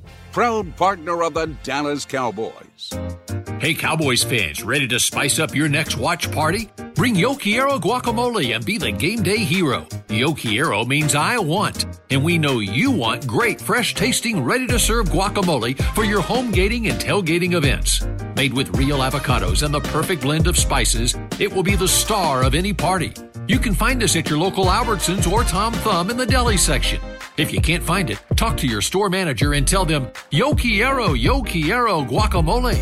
[0.31, 2.93] proud partner of the Dallas Cowboys.
[3.59, 6.71] Hey, Cowboys fans, ready to spice up your next watch party?
[6.95, 9.85] Bring Yo Quiero guacamole and be the game day hero.
[10.09, 14.79] Yo Quiero means I want, and we know you want great, fresh tasting, ready to
[14.79, 18.03] serve guacamole for your home gating and tailgating events.
[18.35, 22.43] Made with real avocados and the perfect blend of spices, it will be the star
[22.43, 23.13] of any party.
[23.51, 27.01] You can find us at your local Albertsons or Tom Thumb in the deli section.
[27.35, 31.11] If you can't find it, talk to your store manager and tell them, Yo quiero,
[31.15, 32.81] yo quiero guacamole.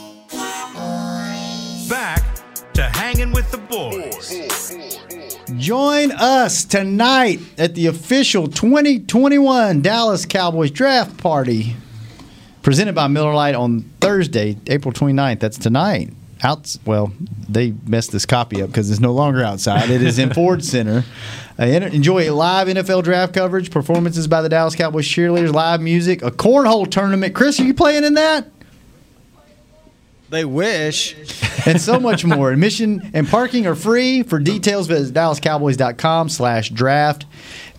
[3.21, 4.77] Hanging with the boys.
[5.57, 11.75] Join us tonight at the official 2021 Dallas Cowboys draft party
[12.63, 15.39] presented by Miller Lite on Thursday, April 29th.
[15.39, 16.11] That's tonight.
[16.43, 17.11] Out, well,
[17.47, 19.91] they messed this copy up because it's no longer outside.
[19.91, 21.03] It is in Ford Center.
[21.59, 26.23] Uh, en- enjoy live NFL draft coverage, performances by the Dallas Cowboys cheerleaders, live music,
[26.23, 27.35] a cornhole tournament.
[27.35, 28.49] Chris, are you playing in that?
[30.31, 31.15] They wish.
[31.67, 32.51] and so much more.
[32.51, 34.23] Admission and parking are free.
[34.23, 37.25] For details, visit DallasCowboys.com slash draft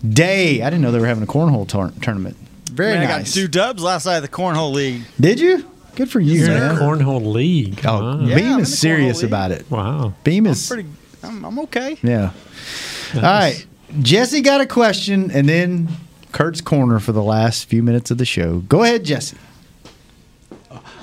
[0.07, 0.61] day.
[0.61, 2.37] I didn't know they were having a cornhole tour- tournament.
[2.71, 5.01] Very Man, I got two dubs last night at the cornhole league.
[5.19, 5.69] Did you?
[5.95, 6.75] Good for you, You're in man.
[6.75, 7.81] a cornhole league.
[7.85, 8.19] Oh, Wow.
[8.21, 9.69] Yeah, Beam in is serious about it.
[9.69, 10.13] Wow.
[10.23, 10.87] Beam is, Pretty.
[11.21, 11.97] I'm, I'm okay.
[12.01, 12.31] yeah.
[13.15, 13.65] All right.
[14.01, 15.87] Jesse got a question, and then
[16.31, 18.59] Kurt's corner for the last few minutes of the show.
[18.61, 19.37] Go ahead, Jesse.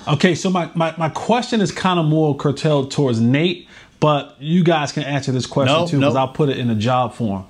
[0.08, 3.68] Okay, so my, my, my question is kind of more curtailed towards Nate,
[4.00, 6.20] but you guys can answer this question No, too because no.
[6.20, 7.44] I'll put it in a job form.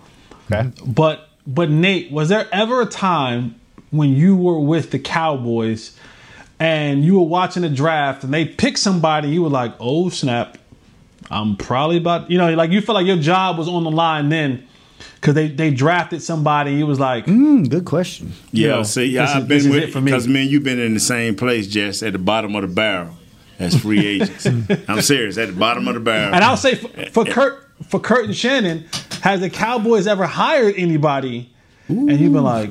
[0.51, 0.71] Okay.
[0.85, 3.55] But but Nate, was there ever a time
[3.91, 5.97] when you were with the Cowboys
[6.59, 10.59] and you were watching the draft and they picked somebody, you were like, oh snap,
[11.31, 14.29] I'm probably about you know, like you felt like your job was on the line
[14.29, 14.67] then
[15.17, 18.33] because they, they drafted somebody, you was like, Mm, good question.
[18.53, 20.11] Yeah, Yo, see, yeah, this I've is- been with it for me.
[20.11, 22.69] because me and you've been in the same place, Jess, at the bottom of the
[22.69, 23.17] barrel
[23.59, 24.47] as free agents.
[24.89, 26.35] I'm serious, at the bottom of the barrel.
[26.35, 28.85] And I'll say for, for Kurt for Kurt and Shannon,
[29.23, 31.51] has the Cowboys ever hired anybody?
[31.89, 32.71] And you've been like,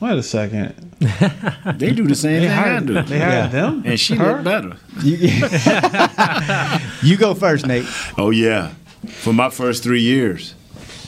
[0.00, 0.74] wait a second,
[1.76, 3.02] they do the same they thing I do.
[3.02, 4.42] they hired them, and she Her?
[4.42, 4.76] looked better.
[7.02, 7.86] You go first, Nate.
[8.16, 8.72] Oh yeah,
[9.08, 10.54] for my first three years,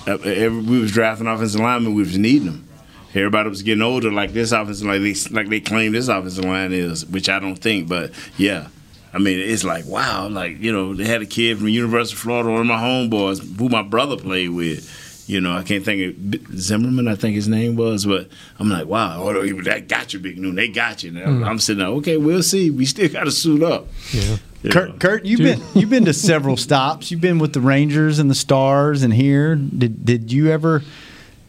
[0.06, 1.94] Uh, every, we was drafting offensive linemen.
[1.94, 2.68] We was needing them.
[3.14, 6.72] Everybody was getting older, like this offensive, like they like they claim this offensive line
[6.72, 7.88] is, which I don't think.
[7.88, 8.68] But yeah,
[9.14, 12.20] I mean, it's like wow, like you know, they had a kid from University of
[12.20, 15.04] Florida, one of my homeboys, who my brother played with.
[15.28, 17.08] You know, I can't think of Zimmerman.
[17.08, 18.28] I think his name was, but
[18.60, 20.54] I'm like, wow, oh, that got you, Big Noon.
[20.54, 21.18] They got you.
[21.18, 21.60] And I'm mm.
[21.60, 22.70] sitting there, okay, we'll see.
[22.70, 23.88] We still got to suit up.
[24.12, 24.36] Yeah.
[24.66, 24.86] You know.
[24.86, 27.10] Kurt, Kurt, you've been you've been to several stops.
[27.10, 29.54] You've been with the Rangers and the Stars and here.
[29.56, 30.82] Did did you ever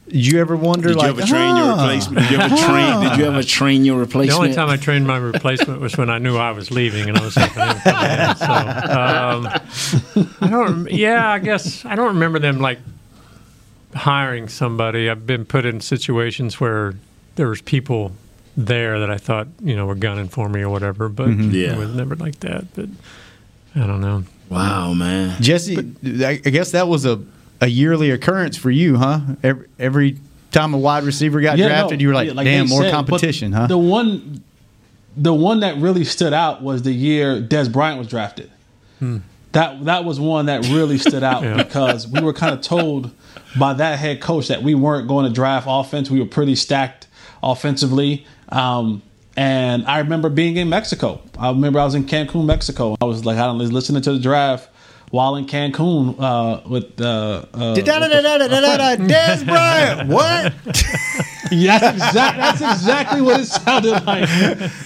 [0.08, 2.28] did you ever wonder Did you like ever train your "Ah, replacement?
[2.28, 3.10] Did you ever train?
[3.10, 4.30] Did you ever train your replacement?
[4.30, 7.18] The only time I trained my replacement was when I knew I was leaving and
[7.18, 8.36] I was helping him in.
[8.38, 8.46] So
[10.22, 10.92] um, I don't.
[10.92, 12.80] Yeah, I guess I don't remember them like
[13.94, 15.10] hiring somebody.
[15.10, 16.94] I've been put in situations where
[17.36, 18.14] there was people
[18.58, 21.54] there that I thought you know were gunning for me or whatever, but Mhm.
[21.54, 21.74] Yeah.
[21.74, 22.66] it was never like that.
[22.76, 22.90] But
[23.76, 24.24] I don't know.
[24.50, 25.40] Wow, man.
[25.42, 27.20] Jesse, I I guess that was a,
[27.62, 29.20] a yearly occurrence for you, huh?
[29.44, 30.18] Every, every
[30.52, 32.92] time a wide receiver got Yeah, drafted, no, you were like, yeah, damn, more said,
[32.94, 33.68] competition, huh?
[33.68, 34.42] The one,
[35.18, 38.50] the one that really stood out was the year Dez Bryant was drafted.
[39.00, 39.18] Hmm.
[39.52, 41.58] That that was one that really stood out Yeah.
[41.62, 43.12] because we were kind of told
[43.60, 46.10] by that head coach that we weren't going to draft offense.
[46.10, 47.08] We were pretty stacked
[47.44, 48.26] offensively.
[48.50, 49.02] Um,
[49.36, 51.22] and I remember being in Mexico.
[51.38, 52.96] I remember I was in Cancun, Mexico.
[53.00, 54.70] I was like, I was listening to the draft
[55.10, 57.76] while in Cancun uh, with uh, uh,
[59.00, 60.54] Dez Bryant, what?
[61.52, 64.28] yeah, that's, exact, that's exactly what it sounded like.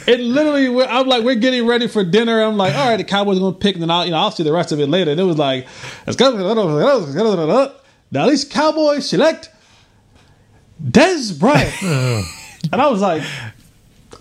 [0.07, 2.41] It literally, we're- I'm like, we're getting ready for dinner.
[2.43, 4.17] I'm like, all right, the Cowboys are going to pick, and then I'll, you know,
[4.17, 5.11] I'll see the rest of it later.
[5.11, 5.65] And it was like,
[6.05, 7.71] let's go.
[8.13, 9.49] Now these Cowboys select
[10.83, 11.73] Dez Bryant,
[12.71, 13.23] and I was like,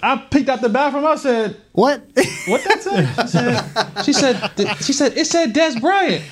[0.03, 1.07] I picked out the bathroom.
[1.07, 2.01] I said, what?
[2.47, 3.07] What that said?
[3.27, 6.25] She said, she said, she said, it said Dez Bryant.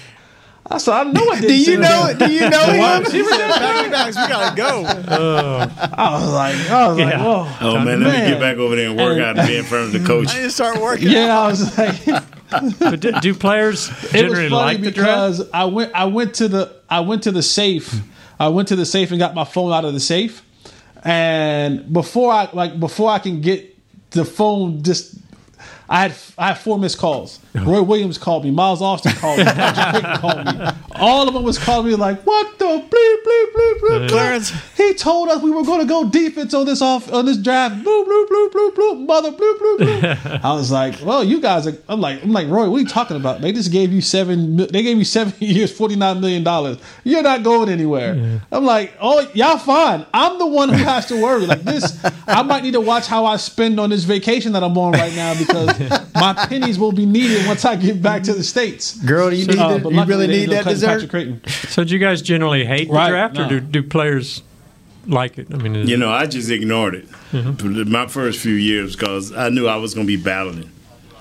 [0.71, 1.49] I said, I know I didn't.
[1.49, 2.11] Do you say know that.
[2.23, 2.27] it?
[2.27, 3.05] Do you know him?
[3.11, 3.49] She was there.
[3.49, 4.85] Back bags, we gotta go.
[4.87, 7.57] I was like, I was like, whoa.
[7.61, 9.87] Oh man, let me get back over there and work out and be in front
[9.87, 10.29] of the coach.
[10.31, 11.09] I need to start working.
[11.11, 12.05] Yeah, I was like,
[12.79, 15.39] But do, do players generally like the draft?
[15.39, 17.95] because I went I went to the I went to the safe.
[18.41, 20.43] I went to the safe and got my phone out of the safe.
[21.05, 23.77] And before I like before I can get
[24.11, 25.15] the phone just
[25.89, 27.41] I had I had four missed calls.
[27.55, 28.51] Roy Williams called me.
[28.51, 29.45] Miles Austin called me.
[29.47, 30.71] Patrick called me.
[30.97, 34.09] All of them was calling me like, "What the bleep bleep bleep bleep?" bleep.
[34.09, 34.53] Clarence.
[34.77, 37.77] He told us we were going to go defense on this off on this draft.
[37.77, 40.41] Bloop bloop bloop, bloop, bloop, mother, bloop, bloop, bloop.
[40.45, 42.87] I was like, well, you guys are, I'm like, I'm like, Roy, what are you
[42.87, 43.41] talking about?
[43.41, 46.79] They just gave you seven, they gave you seven years, $49 million.
[47.05, 48.41] You're not going anywhere.
[48.51, 50.07] I'm like, oh, y'all fine.
[50.13, 51.47] I'm the one who has to worry.
[51.47, 54.77] Like this, I might need to watch how I spend on this vacation that I'm
[54.77, 55.78] on right now because
[56.15, 58.97] my pennies will be needed once I get back to the States.
[58.99, 61.09] Girl, do you need that- but you really need that dessert?
[61.09, 61.41] Creighton.
[61.69, 64.43] So do you guys generally hate Right, the draft, or do, do players
[65.07, 65.49] like it?
[65.53, 67.87] I mean, You know, I just ignored it Mhm.
[67.89, 70.71] my first few years because I knew I was going to be battling.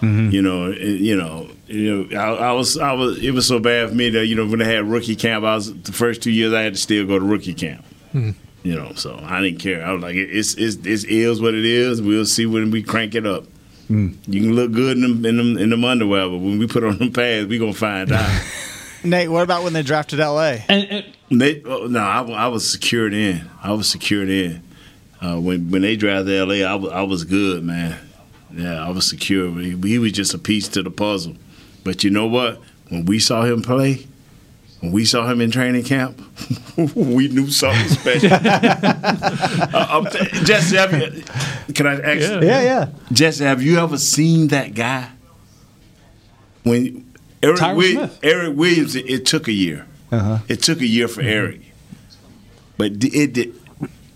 [0.01, 0.29] Mm-hmm.
[0.29, 2.19] You know, you know, you know.
[2.19, 3.17] I, I was, I was.
[3.17, 5.55] It was so bad for me that you know when they had rookie camp, I
[5.55, 7.83] was the first two years I had to still go to rookie camp.
[8.13, 8.35] Mhm.
[8.61, 9.83] You know, so I didn't care.
[9.83, 11.99] I was like, it- it's it's it's is what it is.
[11.99, 13.45] We'll see when we crank it up.
[13.89, 14.17] Mm.
[14.27, 16.83] You can look good in them in them in them underwear, but when we put
[16.83, 18.43] on them pads, we gonna find out.
[19.03, 20.57] Nate, what about when they drafted LA?
[20.67, 23.47] And, They, oh, no, I, I was secured in.
[23.61, 24.63] I was secured in.
[25.21, 27.97] Uh, when when they drafted LA, I was, was good, man.
[28.51, 29.51] Yeah, I was secure.
[29.59, 31.35] He, he was just a piece to the puzzle.
[31.83, 32.61] But you know what?
[32.89, 34.07] When we saw him play,
[34.79, 36.21] when we saw him in training camp,
[36.95, 38.29] we knew something special.
[38.33, 40.07] uh, um,
[40.45, 41.23] Jesse, have you,
[41.73, 42.21] can I ask?
[42.31, 42.41] Yeah.
[42.41, 42.89] Yeah, yeah.
[43.11, 45.09] Jesse, have you ever seen that guy?
[46.63, 47.11] When
[47.41, 48.19] Erik, Tyron Smith.
[48.23, 49.85] Erik Williams, it, it took a year.
[50.11, 50.39] Uh-huh.
[50.47, 51.61] It took a year for Erik,
[52.77, 53.55] but d- it did.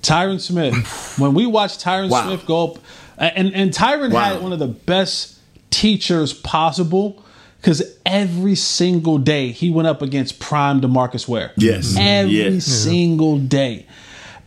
[0.01, 1.17] Tyron Smith.
[1.19, 2.27] when we watched Tyron Wow.
[2.27, 2.77] Smith go up,
[3.17, 4.33] and and Tyron Wow.
[4.33, 5.37] had one of the best
[5.69, 7.23] teachers possible
[7.61, 11.51] because every single day he went up against prime Demarcus Ware.
[11.57, 11.89] Yes.
[11.93, 11.99] Mm-hmm.
[11.99, 12.65] every Yes.
[12.65, 13.85] single day.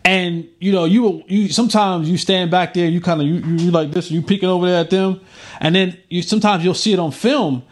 [0.04, 3.36] And you know, you will- you sometimes you stand back there, you kind of you,
[3.36, 5.20] you you like this, you peeking over there at them,
[5.60, 7.62] and then you sometimes you'll see it on film,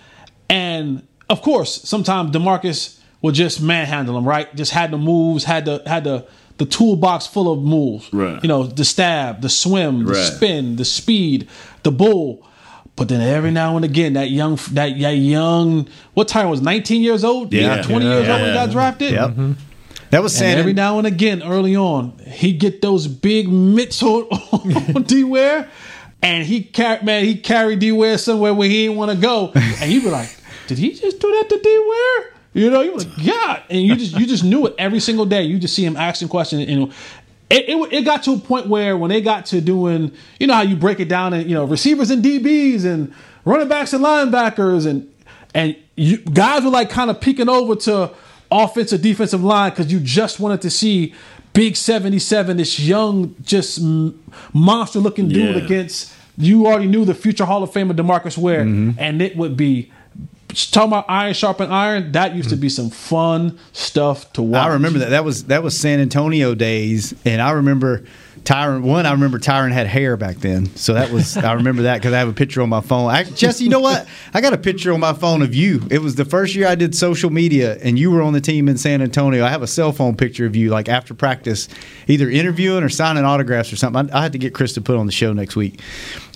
[0.49, 4.55] and of course sometimes Demarcus will just manhandle him, right?
[4.57, 6.25] Just had the moves, had the had the
[6.59, 8.39] the toolbox full of moves, Right.
[8.43, 10.33] You know, the stab, the swim, the Right.
[10.33, 11.49] spin, the speed,
[11.83, 12.47] the bull.
[12.97, 17.03] But then every now and again, that young that, that young what time was 19
[17.03, 17.83] years old, Yeah.
[17.83, 19.13] 20 years old when he got drafted.
[19.13, 19.31] Yep.
[19.31, 19.53] Mm-hmm.
[20.11, 24.03] That was And San every now and again, early on, he get those big mitts
[24.03, 24.25] on,
[24.95, 25.71] on D Ware,
[26.21, 29.53] and he carry man, he carried D Ware somewhere where he didn't want to go,
[29.55, 30.29] and he be like,
[30.67, 32.33] did he just do that to D Ware?
[32.55, 35.45] You know, you like, yeah, and you just you just knew it every single day.
[35.45, 36.93] You just see him asking questions, and
[37.53, 40.55] it, it it got to a point where when they got to doing, you know
[40.55, 43.13] how you break it down and you know receivers and DBs and
[43.45, 45.09] running backs and linebackers and
[45.55, 48.11] and you guys were like kind of peeking over to
[48.51, 51.15] offensive defensive line because you just wanted to see
[51.53, 53.81] big 77 this young just
[54.53, 55.63] monster looking dude Yeah.
[55.63, 58.99] against you already knew the future hall of famer demarcus ware Mm-hmm.
[58.99, 59.93] and it would be
[60.55, 64.69] talking about iron sharpen iron that used to be some fun stuff to watch I
[64.75, 65.11] remember that.
[65.11, 68.05] That was that was San Antonio days, and I remember
[68.45, 68.83] Tyron.
[68.83, 72.13] One, I remember Tyron had hair back then, so that was I remember that because
[72.13, 73.11] I have a picture on my phone.
[73.11, 74.07] I, Jesse, you know what?
[74.35, 75.87] I got a picture on my phone of you.
[75.91, 78.69] It was the first year I did social media, and you were on the team
[78.69, 79.45] in San Antonio.
[79.45, 81.69] I have a cell phone picture of you, like after practice,
[82.09, 84.11] either interviewing or signing autographs or something.
[84.11, 85.81] I, I had to get Chris to put on the show next week,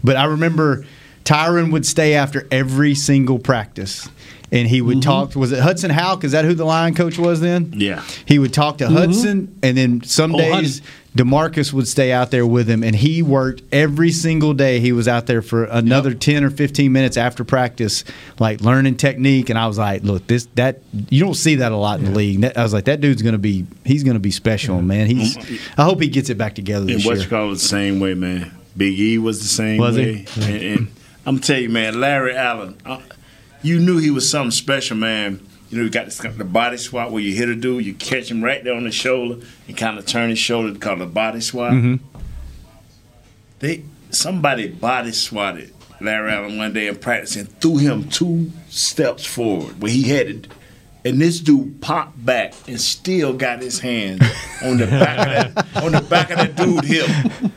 [0.03, 0.85] but I remember
[1.27, 4.09] Tyron would stay after every single practice.
[4.53, 5.11] And he would mm-hmm.
[5.11, 5.35] talk.
[5.35, 6.23] Was it Hudson Houck?
[6.23, 7.73] Is that who the line coach was then?
[7.75, 8.05] Yeah.
[8.27, 8.95] He would talk to mm-hmm.
[8.95, 10.83] Hudson, and then some Oh, days
[11.17, 14.79] Demarcus would stay out there with him, and he worked every single day.
[14.79, 18.05] He was out there for another ten or fifteen minutes after practice,
[18.39, 19.51] like learning technique.
[19.51, 22.13] And I was like, "Look, this that you don't see that a lot in the
[22.13, 25.09] league." I was like, "That dude's gonna be he's gonna be special, man.
[25.09, 25.81] He's mm-hmm.
[25.81, 27.59] I hope he gets it back together And this what year." you call it the
[27.61, 28.53] same way, man.
[28.77, 30.03] Big E was the same Was he?
[30.03, 30.27] way.
[30.37, 30.89] And, and
[31.27, 33.01] I'm tell you, man, Larry Allen, uh,
[33.63, 35.41] you knew he was something special, man.
[35.71, 38.31] You know, you got this, the body swap where you hit a dude, you catch
[38.31, 41.41] him right there on the shoulder, and kind of turn his shoulder, called a body
[41.41, 41.73] swap.
[41.73, 41.99] Mhm.
[43.59, 49.25] They somebody body swatted Larry Allen one day in practice and threw him two steps
[49.27, 50.49] forward where he headed.
[51.05, 54.23] And this dude popped back and still got his hand
[54.63, 57.09] on the back of that on the back of that dude hip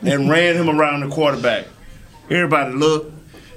[0.02, 1.66] and ran him around the quarterback.
[2.30, 3.12] Everybody looked,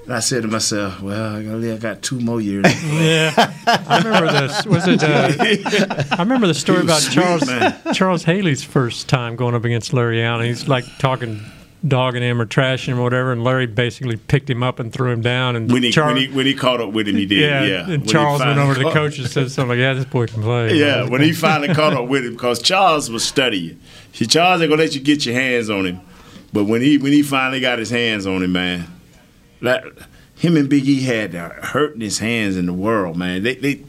[0.06, 3.34] and I said to myself, "Well, I got- got two more years." Yeah,
[3.68, 4.66] I remember this.
[4.66, 5.04] Was it?
[5.04, 7.76] Uh, I remember the story about sweet, Charles man.
[7.94, 10.46] Charles Haley's first time going up against Larry Allen.
[10.48, 11.42] He's like talking,
[11.86, 15.12] dogging him or trashing him or whatever, and Larry basically picked him up and threw
[15.12, 15.56] him down.
[15.56, 17.40] And When he, Char- when he when he caught up with him, he did.
[17.40, 19.80] Yeah, yeah, When and he Charles went over to the coach and said something like,
[19.80, 23.10] "Yeah, this boy can play." Yeah, when he finally caught up with him, because Charles
[23.10, 23.80] was studying.
[24.14, 26.00] See, Charles ain't gonna let you get your hands on him,
[26.54, 28.86] but when he when he finally got his hands on him, man,
[29.64, 29.84] that
[30.36, 33.44] him and Big E had the hurting his hands in the world, man.
[33.44, 33.84] They they.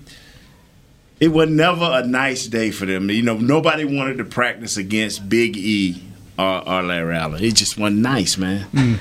[1.21, 3.09] It was never a nice day for them.
[3.09, 6.03] You know, nobody wanted to practice against Big E
[6.37, 7.43] or, or Larry Allen.
[7.43, 8.67] It just wasn't nice, man.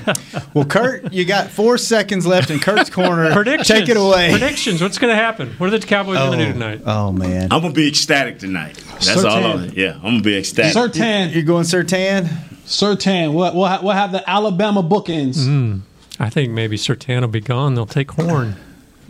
[0.54, 3.32] Well, Kurt, you got four seconds left in Kurt's corner.
[3.32, 3.66] Predictions.
[3.66, 4.30] Take it away.
[4.30, 4.80] Predictions.
[4.80, 5.50] What's going to happen?
[5.58, 6.82] What are the Cowboys going to do tonight?
[6.86, 8.76] Oh man, I'm gonna be ecstatic tonight.
[9.04, 9.44] That's all.
[9.44, 10.76] I'm, yeah, I'm gonna be ecstatic.
[10.76, 11.34] Surtain.
[11.34, 12.26] You're going Surtain.
[12.66, 13.34] Surtain.
[13.34, 15.38] We'll, we'll, ha- we'll have the Alabama bookends.
[15.38, 15.80] Mm.
[16.20, 17.74] I think maybe Surtain will be gone.
[17.74, 18.56] They'll take Horn.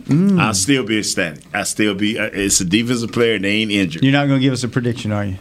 [0.09, 1.43] I'll still be ecstatic.
[1.53, 2.17] I'll still be.
[2.19, 3.39] Uh, it's a defensive player.
[3.39, 4.03] They ain't injured.
[4.03, 5.37] You're not going to give us a prediction, are you?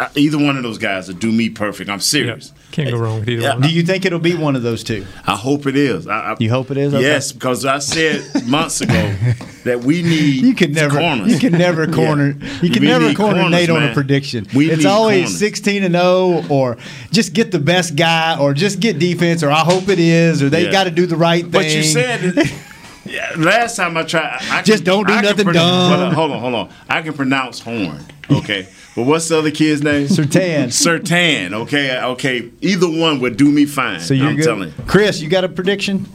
[0.00, 1.88] Uh, either one of those guys will do me perfect.
[1.90, 2.52] I'm serious.
[2.72, 3.52] Can't go wrong with either Yeah.
[3.54, 3.62] one.
[3.62, 5.04] Do you think it'll be one of those two?
[5.26, 6.06] I hope it is.
[6.06, 6.94] I, I, You hope it is.
[6.94, 7.02] Okay.
[7.02, 9.14] Yes, because I said months ago
[9.68, 11.32] that we need You can never, corners.
[11.32, 11.94] you can never Yeah.
[11.94, 14.46] corner, you can We never need corner corners, Nate on a prediction.
[14.54, 15.38] We it's always corners.
[15.38, 16.76] sixteen and zero, or
[17.12, 20.48] just get the best guy, or just get defense, or I hope it is, or
[20.50, 20.72] they Yeah.
[20.72, 21.50] got to do the right thing.
[21.50, 22.34] But you said.
[23.10, 25.90] Yeah, last time I tried, I Just don't do I nothing pronounce- dumb.
[25.98, 26.68] Hold on, hold on, hold on.
[26.90, 28.04] I can pronounce horn.
[28.30, 30.06] Okay, but what's the other kid's name?
[30.08, 30.66] Surtain.
[30.66, 31.54] Surtain.
[31.54, 32.50] Okay, okay.
[32.60, 34.00] Either one would do me fine.
[34.00, 34.44] So you're I'm good.
[34.44, 34.74] telling you.
[34.86, 36.06] Chris, you got a prediction?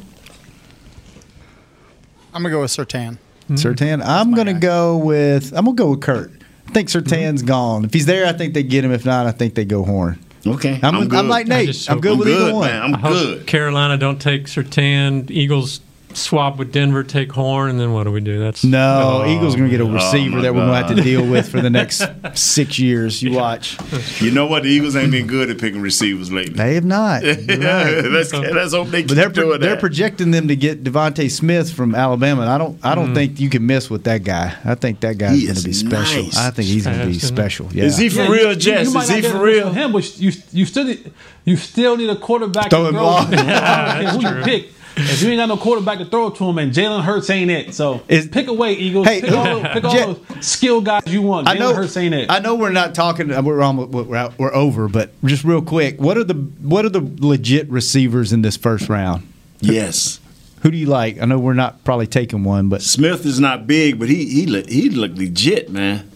[2.32, 3.18] I'm gonna go with Surtain.
[3.44, 3.56] Mm-hmm.
[3.56, 4.02] Surtain.
[4.04, 5.52] I'm going to go with.
[5.56, 6.32] I'm going to go with Kurt.
[6.68, 7.48] I think Surtain's mm-hmm.
[7.48, 7.86] gone.
[7.86, 8.92] If he's there, I think they get him.
[8.92, 10.20] If not, I think they go Horn.
[10.46, 11.68] Okay, I'm, I'm I'm, like I Nate.
[11.68, 12.68] just I'm hope- good I'm with either one.
[12.68, 12.82] man.
[12.82, 13.48] I'm I hope good.
[13.48, 15.30] Carolina don't take Surtain.
[15.32, 15.80] Eagles
[16.18, 18.40] swap with Denver, take Horn, and then what do we do?
[18.40, 20.96] That's No, Oh, Eagles going to get a receiver my that we're going to have
[20.98, 22.04] to deal with for the next
[22.34, 23.22] six years.
[23.24, 23.78] You watch.
[24.22, 24.64] You know what?
[24.64, 26.54] The Eagles ain't been good at picking receivers lately.
[26.56, 27.24] They have not.
[27.24, 28.04] You're right.
[28.06, 31.30] let's, let's hope they keep But they're pro- doing they're projecting them to get DeVonta
[31.32, 32.42] Smith from Alabama.
[32.42, 33.16] And I don't I don't mm.
[33.16, 34.56] think you can miss with that guy.
[34.66, 36.24] I think that guy's He going to be special.
[36.24, 36.38] nice.
[36.38, 37.42] I think he's going to be Fast, isn't he?
[37.42, 37.68] special.
[37.74, 37.84] Yeah.
[37.86, 38.88] Is he for Yeah, real, you- Jess?
[38.88, 39.72] You might Is he for real?
[39.72, 41.12] Him, but you you still need,
[41.46, 43.06] you still need a quarterback Throw to him throw.
[43.06, 43.28] off.
[43.34, 44.70] I don't care who you pick.
[44.96, 47.50] If you ain't got no quarterback to throw it to him, and Jalen Hurts ain't
[47.50, 49.08] it, so Is- pick away Eagles.
[49.08, 51.48] Hey, pick all, the- pick all Jet- the skill guys you want.
[51.48, 51.74] I Jalen know.
[51.74, 52.30] Hurts ain't it.
[52.30, 53.32] I know we're not talking.
[53.32, 54.88] Uh, we're almost, we're, out, we're over.
[54.88, 58.88] But just real quick, what are the what are the legit receivers in this first
[58.88, 59.28] round?
[59.62, 60.20] Yes.
[60.62, 61.20] Who do you like?
[61.20, 64.46] I know we're not probably taking one, but Smith is not big, but he he
[64.46, 66.10] look, he look legit, man.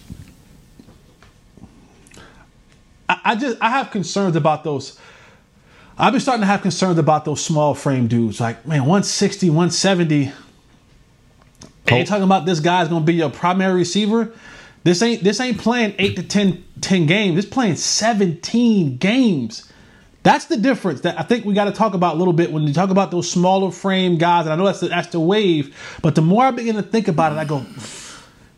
[3.10, 5.00] I, I just I have concerns about those.
[5.98, 8.40] I've been starting to have concerns about those small frame dudes.
[8.40, 10.32] Like man, 160, 170.
[11.88, 14.32] And you're talking about this guy's gonna be your primary receiver.
[14.84, 17.38] This ain't this ain't playing eight to 10, 10 games.
[17.38, 19.72] It's playing 17 games.
[20.24, 22.64] That's the difference that I think we got to talk about a little bit when
[22.64, 24.46] you talk about those smaller frame guys.
[24.46, 27.08] And I know that's the, that's the wave, but the more I begin to think
[27.08, 27.66] about it, I go,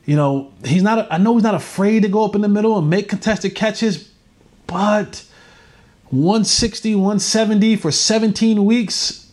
[0.06, 1.08] you know, he's not.
[1.12, 4.12] I know he's not afraid to go up in the middle and make contested catches,
[4.66, 5.24] but
[6.12, 9.28] 160, 170 for 17 weeks.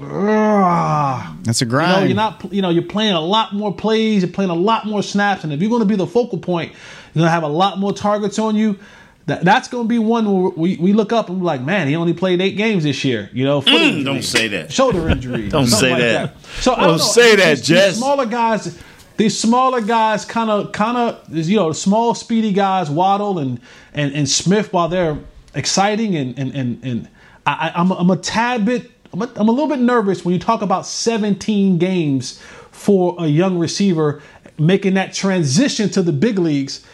[0.00, 1.36] ugh.
[1.42, 2.00] that's a You grind.
[2.00, 2.52] know, you're not.
[2.52, 4.22] You know, you're playing a lot more plays.
[4.22, 6.72] You're playing a lot more snaps, and if you're going to be the focal point,
[6.72, 8.78] you're going to have a lot more targets on you.
[9.26, 11.88] That, that's going to be one where we, we look up and we're like, man,
[11.88, 13.30] he only played eight games this year.
[13.32, 14.70] You know, Mm, Don't say that.
[14.70, 15.48] shoulder injury.
[15.50, 16.36] Don't say like that.
[16.60, 17.04] So I Don't don't know.
[17.04, 18.78] say that, These- these smaller guys,
[19.16, 23.60] these smaller guys, kind of, kind of, you know, the small, speedy guys, Waddle and
[23.94, 25.16] and and Smith, while they're
[25.54, 27.08] exciting and and and and
[27.46, 28.90] I, I- I'm I'm a tad bit.
[29.12, 32.40] I'm a, I'm a little bit nervous when you talk about 17 games
[32.72, 34.20] for a young receiver
[34.58, 36.84] making that transition to the big leagues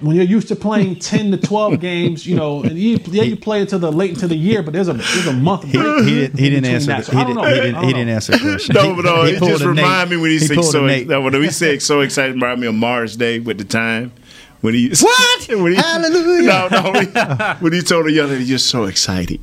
[0.00, 3.36] when you're used to playing 10 to 12 games, you know, and you, yeah, you
[3.36, 5.78] play into the late into the year, but there's a there's a month he, he,
[5.78, 6.86] did, he didn't answer.
[6.88, 7.04] that.
[7.06, 8.74] So he, I don't did, he, didn't, he didn't answer the question.
[8.74, 9.76] No, but no, He it pulled just a Nate.
[9.76, 10.86] remind me when he, He said so.
[10.86, 14.12] No, when he said so excited, remind me of Mars Day with the time
[14.60, 15.48] when he What?
[15.48, 16.42] when he, Hallelujah.
[16.48, 17.12] No, no, when he,
[17.60, 19.40] when he told the young lady, "You're so excited."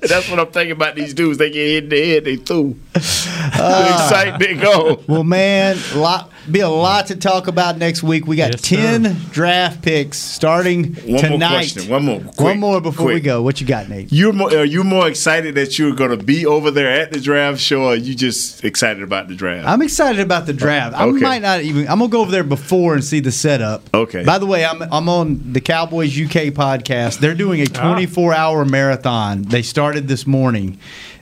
[0.00, 1.38] That's what I'm thinking about these dudes.
[1.38, 2.76] They get hit in the head, they through.
[2.94, 5.00] Uh, they excite, they go.
[5.06, 8.26] Well, man, lot be a lot to talk about next week.
[8.26, 9.16] We got Yes, ten sir.
[9.32, 11.22] draft picks starting tonight.
[11.22, 11.88] One more question.
[11.90, 12.20] One more.
[12.20, 13.42] One more before we go.
[13.42, 14.12] What you got, Nate?
[14.12, 17.20] You're more, are you more excited that you're going to be over there at the
[17.20, 19.68] draft show, or are you just excited about the draft?
[19.68, 20.96] I'm excited about the draft.
[20.96, 21.86] I might not even.
[21.88, 23.82] I'm gonna go over there before and see the setup.
[23.94, 24.24] Okay.
[24.24, 27.18] By the way, I'm I'm on the Cowboys UK podcast.
[27.18, 27.64] They're doing Ah.
[27.64, 29.42] a 24 hour marathon.
[29.42, 30.78] They started this morning.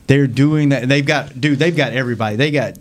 [0.06, 0.88] They're doing that.
[0.88, 1.58] They've got dude.
[1.58, 2.36] They've got everybody.
[2.36, 2.74] They got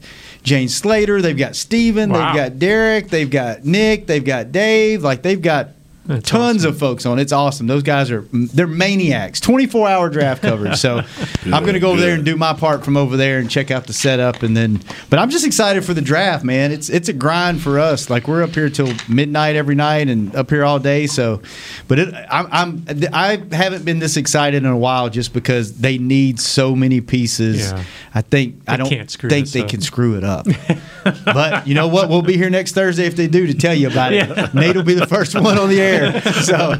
[0.44, 1.22] Jane Slater.
[1.22, 2.12] They've got Steven.
[2.12, 2.34] Wow.
[2.34, 3.10] They've got Derek.
[3.10, 4.06] They've got Nick.
[4.08, 5.04] They've got Dave.
[5.04, 5.70] Like they've got.
[6.06, 7.20] That's Tons of folks on.
[7.20, 7.68] It's awesome.
[7.68, 9.40] Those guys are they're maniacs.
[9.40, 10.78] 24 hour draft coverage.
[10.78, 11.02] So
[11.46, 13.70] I'm going to go over there and do my part from over there and check
[13.70, 14.82] out the setup and then
[15.12, 16.72] but I'm just excited for the draft, man.
[16.72, 18.10] It's it's a grind for us.
[18.10, 21.06] Like we're up here till midnight every night and up here all day.
[21.06, 21.42] So
[21.88, 26.00] but it I'm, I'm I haven't been this excited in a while just because they
[26.00, 27.70] need so many pieces.
[27.72, 27.84] Yeah.
[28.16, 29.70] I think I They don't can't screw think they up.
[29.70, 30.48] can screw it up.
[31.26, 32.10] but you know what?
[32.10, 34.54] We'll be here next Thursday if they do to tell you about it.
[34.56, 36.22] Nate will be the first one on the air there.
[36.44, 36.78] So, all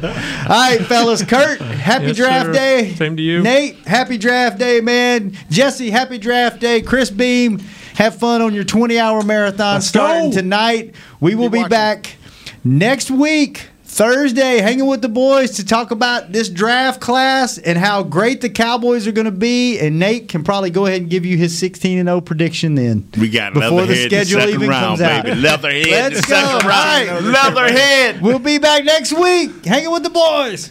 [0.48, 1.22] right, fellas.
[1.24, 2.52] Kurt, happy Yes, draft sir.
[2.52, 2.94] day.
[2.94, 3.42] Same to you.
[3.42, 5.36] Nate, happy draft day, man.
[5.50, 6.80] Jesse, happy draft day.
[6.82, 7.58] Chris Beam,
[7.94, 10.94] have fun on your 20 hour marathon starting tonight.
[11.20, 12.16] We will be back
[12.64, 13.68] next week.
[13.92, 18.48] Thursday, hanging with the boys to talk about this draft class and how great the
[18.48, 19.78] Cowboys are going to be.
[19.78, 23.08] And Nate can probably go ahead and give you his 16 and 0 prediction then.
[23.18, 25.24] We got before the Leatherhead schedule the second even round, comes out.
[25.24, 25.40] baby.
[25.40, 26.34] Leatherhead Let's the go.
[26.40, 27.24] second round.
[27.26, 27.54] right.
[27.54, 28.22] Leatherhead.
[28.22, 30.70] We'll be back next week, hanging with the boys.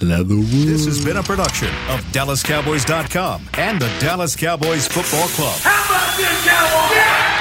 [0.00, 5.58] This has been a production of DallasCowboys.com and the Dallas Cowboys Football Club.
[5.60, 7.33] How about this, Cowboys?